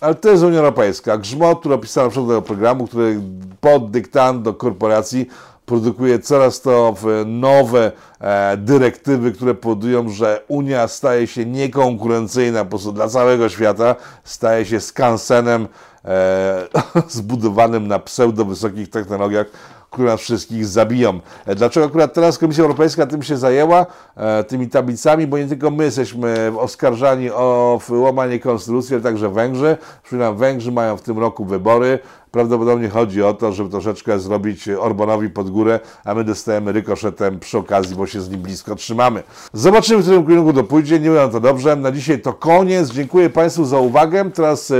Ale 0.00 0.14
to 0.14 0.28
jest 0.28 0.42
Unia 0.42 0.58
Europejska. 0.58 1.18
Grzmot, 1.18 1.60
który 1.60 1.74
opisałem 1.74 2.10
przed 2.10 2.26
tego 2.26 2.42
programu, 2.42 2.86
który 2.86 3.20
pod 3.60 3.90
dyktando 3.90 4.54
korporacji 4.54 5.26
produkuje 5.66 6.18
coraz 6.18 6.60
to 6.60 6.94
nowe 7.26 7.92
e, 8.20 8.56
dyrektywy, 8.56 9.32
które 9.32 9.54
powodują, 9.54 10.08
że 10.08 10.44
Unia 10.48 10.88
staje 10.88 11.26
się 11.26 11.46
niekonkurencyjna 11.46 12.64
po 12.64 12.70
prostu 12.70 12.92
dla 12.92 13.08
całego 13.08 13.48
świata, 13.48 13.96
staje 14.24 14.66
się 14.66 14.80
skansenem 14.80 15.68
e, 16.04 16.68
zbudowanym 17.08 17.88
na 17.88 17.98
pseudo 17.98 18.44
wysokich 18.44 18.90
technologiach, 18.90 19.46
które 19.92 20.08
nas 20.08 20.20
wszystkich 20.20 20.66
zabiją. 20.66 21.20
E, 21.46 21.54
dlaczego 21.54 21.86
akurat 21.86 22.14
teraz 22.14 22.38
Komisja 22.38 22.62
Europejska 22.62 23.06
tym 23.06 23.22
się 23.22 23.36
zajęła, 23.36 23.86
e, 24.16 24.44
tymi 24.44 24.68
tablicami, 24.68 25.26
bo 25.26 25.38
nie 25.38 25.46
tylko 25.46 25.70
my 25.70 25.84
jesteśmy 25.84 26.52
oskarżani 26.58 27.30
o 27.30 27.80
łamanie 27.90 28.38
konstytucji, 28.38 28.94
ale 28.94 29.02
także 29.02 29.28
Węgrzy. 29.28 29.76
Przypominam, 30.02 30.36
Węgrzy 30.36 30.72
mają 30.72 30.96
w 30.96 31.02
tym 31.02 31.18
roku 31.18 31.44
wybory. 31.44 31.98
Prawdopodobnie 32.30 32.88
chodzi 32.88 33.22
o 33.22 33.34
to, 33.34 33.52
żeby 33.52 33.70
troszeczkę 33.70 34.18
zrobić 34.18 34.68
Orbanowi 34.68 35.30
pod 35.30 35.50
górę, 35.50 35.80
a 36.04 36.14
my 36.14 36.24
dostajemy 36.24 36.72
rykoszetem 36.72 37.40
przy 37.40 37.58
okazji, 37.58 37.96
bo 37.96 38.06
się 38.06 38.20
z 38.20 38.30
nim 38.30 38.40
blisko 38.40 38.74
trzymamy. 38.74 39.22
Zobaczymy, 39.52 39.98
w 39.98 40.02
którym 40.02 40.26
kierunku 40.26 40.52
to 40.52 40.64
pójdzie. 40.64 41.00
Nie 41.00 41.10
wiem 41.10 41.30
to 41.30 41.40
dobrze. 41.40 41.76
Na 41.76 41.92
dzisiaj 41.92 42.20
to 42.20 42.32
koniec. 42.32 42.90
Dziękuję 42.90 43.30
Państwu 43.30 43.64
za 43.64 43.78
uwagę. 43.78 44.30
Teraz 44.30 44.70
yy, 44.70 44.76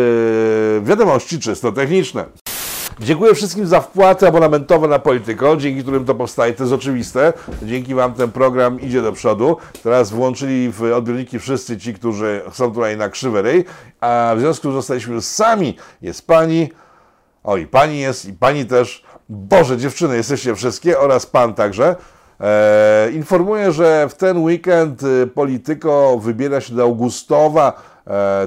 wiadomości 0.84 1.40
czysto 1.40 1.72
techniczne. 1.72 2.51
Dziękuję 3.00 3.34
wszystkim 3.34 3.66
za 3.66 3.80
wpłaty 3.80 4.28
abonamentowe 4.28 4.88
na 4.88 4.98
Polityko, 4.98 5.56
dzięki 5.56 5.82
którym 5.82 6.04
to 6.04 6.14
powstaje, 6.14 6.52
to 6.52 6.62
jest 6.62 6.74
oczywiste. 6.74 7.32
Dzięki 7.62 7.94
Wam 7.94 8.14
ten 8.14 8.30
program 8.30 8.80
idzie 8.80 9.02
do 9.02 9.12
przodu. 9.12 9.56
Teraz 9.82 10.10
włączyli 10.10 10.70
w 10.70 10.82
odbiorniki 10.82 11.38
wszyscy 11.38 11.78
ci, 11.78 11.94
którzy 11.94 12.42
są 12.52 12.72
tutaj 12.72 12.96
na 12.96 13.08
krzywej, 13.08 13.64
a 14.00 14.32
w 14.36 14.40
związku 14.40 14.82
z 14.82 14.88
już 14.88 15.24
sami. 15.24 15.76
Jest 16.02 16.26
Pani, 16.26 16.72
o 17.44 17.56
i 17.56 17.66
Pani 17.66 18.00
jest, 18.00 18.24
i 18.24 18.32
Pani 18.32 18.66
też. 18.66 19.04
Boże, 19.28 19.76
dziewczyny, 19.76 20.16
jesteście 20.16 20.54
wszystkie 20.54 20.98
oraz 20.98 21.26
Pan 21.26 21.54
także. 21.54 21.96
E, 22.40 23.10
informuję, 23.12 23.72
że 23.72 24.08
w 24.08 24.14
ten 24.14 24.38
weekend 24.44 25.02
y, 25.02 25.26
Polityko 25.26 26.18
wybiera 26.18 26.60
się 26.60 26.74
do 26.74 26.82
Augustowa, 26.82 27.82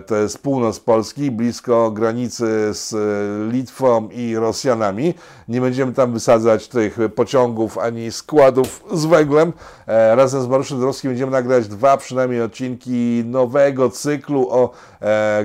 to 0.05 0.15
jest 0.15 0.37
północ 0.37 0.79
Polski, 0.79 1.31
blisko 1.31 1.91
granicy 1.91 2.73
z 2.73 2.93
e, 2.93 3.51
Litwą 3.51 4.09
i 4.09 4.35
Rosjanami. 4.35 5.13
Nie 5.47 5.61
będziemy 5.61 5.93
tam 5.93 6.13
wysadzać 6.13 6.67
tych 6.67 6.97
pociągów 7.15 7.77
ani 7.77 8.11
składów 8.11 8.83
z 8.93 9.05
węglem. 9.05 9.53
E, 9.87 10.15
razem 10.15 10.41
z 10.41 10.47
Mariuszem 10.47 10.77
Dąbrowskim 10.77 11.11
będziemy 11.11 11.31
nagrać 11.31 11.67
dwa 11.67 11.97
przynajmniej 11.97 12.41
odcinki 12.41 13.23
nowego 13.25 13.89
cyklu 13.89 14.47
o 14.49 14.71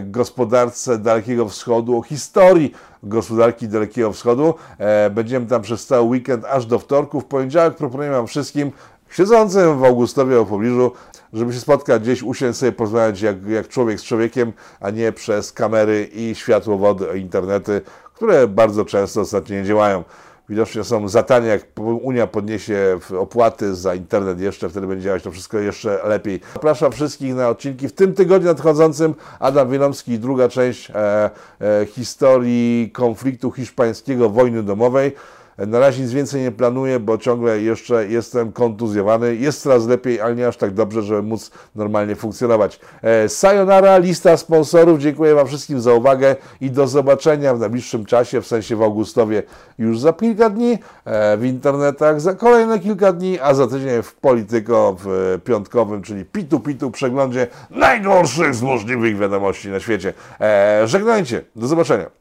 gospodarce 0.00 0.98
Dalekiego 0.98 1.48
Wschodu, 1.48 1.98
o 1.98 2.02
historii 2.02 2.72
gospodarki 3.02 3.68
Dalekiego 3.68 4.12
Wschodu. 4.12 4.54
Będziemy 5.10 5.46
tam 5.46 5.62
przez 5.62 5.86
cały 5.86 6.02
weekend 6.02 6.44
aż 6.44 6.66
do 6.66 6.78
wtorku. 6.78 7.20
W 7.20 7.24
poniedziałek 7.24 7.74
proponuję 7.74 8.10
Wam 8.10 8.26
wszystkim 8.26 8.72
siedzącym 9.10 9.78
w 9.78 9.84
Augustowie 9.84 10.40
o 10.40 10.46
pobliżu, 10.46 10.92
żeby 11.32 11.52
się 11.52 11.60
spotkać 11.60 12.02
gdzieś, 12.02 12.22
usiąść 12.22 12.58
sobie, 12.58 12.72
porozmawiać 12.72 13.20
jak, 13.20 13.48
jak 13.48 13.68
człowiek 13.68 14.00
z 14.00 14.04
człowiekiem, 14.04 14.52
a 14.80 14.90
nie 14.90 15.12
przez 15.12 15.52
kamery 15.52 16.08
i 16.12 16.34
światłowody, 16.34 17.18
internety, 17.18 17.80
które 18.14 18.48
bardzo 18.48 18.84
często 18.84 19.20
ostatnio 19.20 19.56
nie 19.56 19.64
działają. 19.64 20.04
Widocznie 20.50 20.84
są 20.84 21.08
za 21.08 21.22
tanie, 21.22 21.48
jak 21.48 21.62
Unia 22.02 22.26
podniesie 22.26 22.98
opłaty 23.18 23.74
za 23.74 23.94
internet 23.94 24.40
jeszcze, 24.40 24.68
wtedy 24.68 24.86
będzie 24.86 25.04
działać 25.04 25.22
to 25.22 25.30
wszystko 25.30 25.58
jeszcze 25.58 26.00
lepiej. 26.04 26.40
Zapraszam 26.54 26.92
wszystkich 26.92 27.34
na 27.34 27.48
odcinki 27.48 27.88
w 27.88 27.92
tym 27.92 28.14
tygodniu 28.14 28.48
nadchodzącym. 28.48 29.14
Adam 29.38 29.70
Wielomski, 29.70 30.18
druga 30.18 30.48
część 30.48 30.90
e, 30.90 30.94
e, 31.60 31.86
historii 31.86 32.90
konfliktu 32.92 33.50
hiszpańskiego, 33.50 34.30
wojny 34.30 34.62
domowej. 34.62 35.12
Na 35.58 35.78
razie 35.78 36.02
nic 36.02 36.12
więcej 36.12 36.42
nie 36.42 36.52
planuję, 36.52 37.00
bo 37.00 37.18
ciągle 37.18 37.60
jeszcze 37.60 38.08
jestem 38.08 38.52
kontuzjowany. 38.52 39.36
Jest 39.36 39.62
coraz 39.62 39.86
lepiej, 39.86 40.20
ale 40.20 40.34
nie 40.34 40.48
aż 40.48 40.56
tak 40.56 40.74
dobrze, 40.74 41.02
żeby 41.02 41.22
móc 41.22 41.50
normalnie 41.74 42.16
funkcjonować. 42.16 42.80
E, 43.02 43.28
sayonara, 43.28 43.98
lista 43.98 44.36
sponsorów. 44.36 45.00
Dziękuję 45.00 45.34
Wam 45.34 45.46
wszystkim 45.46 45.80
za 45.80 45.94
uwagę 45.94 46.36
i 46.60 46.70
do 46.70 46.86
zobaczenia 46.86 47.54
w 47.54 47.60
najbliższym 47.60 48.04
czasie, 48.04 48.40
w 48.40 48.46
sensie 48.46 48.76
w 48.76 48.82
Augustowie 48.82 49.42
już 49.78 49.98
za 49.98 50.12
kilka 50.12 50.50
dni, 50.50 50.78
e, 51.04 51.36
w 51.36 51.44
internetach 51.44 52.20
za 52.20 52.34
kolejne 52.34 52.78
kilka 52.78 53.12
dni, 53.12 53.40
a 53.40 53.54
za 53.54 53.66
tydzień 53.66 54.02
w 54.02 54.14
Polityko 54.14 54.96
w 55.04 55.38
piątkowym, 55.44 56.02
czyli 56.02 56.24
Pitu 56.24 56.60
Pitu 56.60 56.90
przeglądzie 56.90 57.46
najgorszych 57.70 58.54
z 58.54 58.62
możliwych 58.62 59.18
wiadomości 59.18 59.68
na 59.68 59.80
świecie. 59.80 60.12
E, 60.40 60.82
żegnajcie, 60.84 61.44
do 61.56 61.66
zobaczenia. 61.66 62.19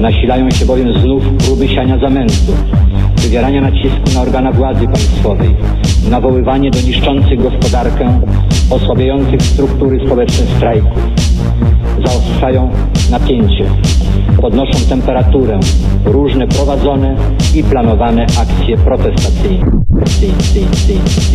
Nasilają 0.00 0.50
się 0.50 0.66
bowiem 0.66 0.92
znów 1.00 1.22
próby 1.28 1.68
siania 1.68 1.98
zamętu, 1.98 2.52
wywierania 3.16 3.60
nacisku 3.60 4.14
na 4.14 4.20
organa 4.20 4.52
władzy 4.52 4.86
państwowej, 4.86 5.56
nawoływanie 6.10 6.70
do 6.70 6.80
niszczących 6.80 7.42
gospodarkę, 7.42 8.20
osłabiających 8.70 9.42
struktury 9.42 10.06
społeczne 10.06 10.46
strajków. 10.56 11.02
Zaostrzają 12.06 12.70
napięcie, 13.10 13.64
podnoszą 14.40 14.78
temperaturę 14.88 15.60
różne 16.04 16.48
prowadzone 16.48 17.16
i 17.54 17.62
planowane 17.62 18.22
akcje 18.22 18.76
protestacyjne. 18.76 19.66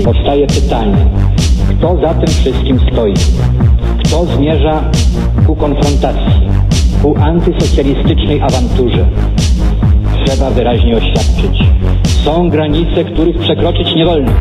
Powstaje 0.03 0.47
pytanie, 0.47 1.05
kto 1.69 1.97
za 2.01 2.13
tym 2.13 2.27
wszystkim 2.27 2.79
stoi? 2.91 3.13
Kto 4.03 4.25
zmierza 4.25 4.83
ku 5.47 5.55
konfrontacji? 5.55 6.51
Ku 7.01 7.15
antysocjalistycznej 7.17 8.41
awanturze. 8.41 9.07
Trzeba 10.25 10.49
wyraźnie 10.49 10.97
oświadczyć. 10.97 11.63
Są 12.23 12.49
granice, 12.49 13.03
których 13.03 13.37
przekroczyć 13.37 13.95
nie 13.95 14.05
wolno. 14.05 14.31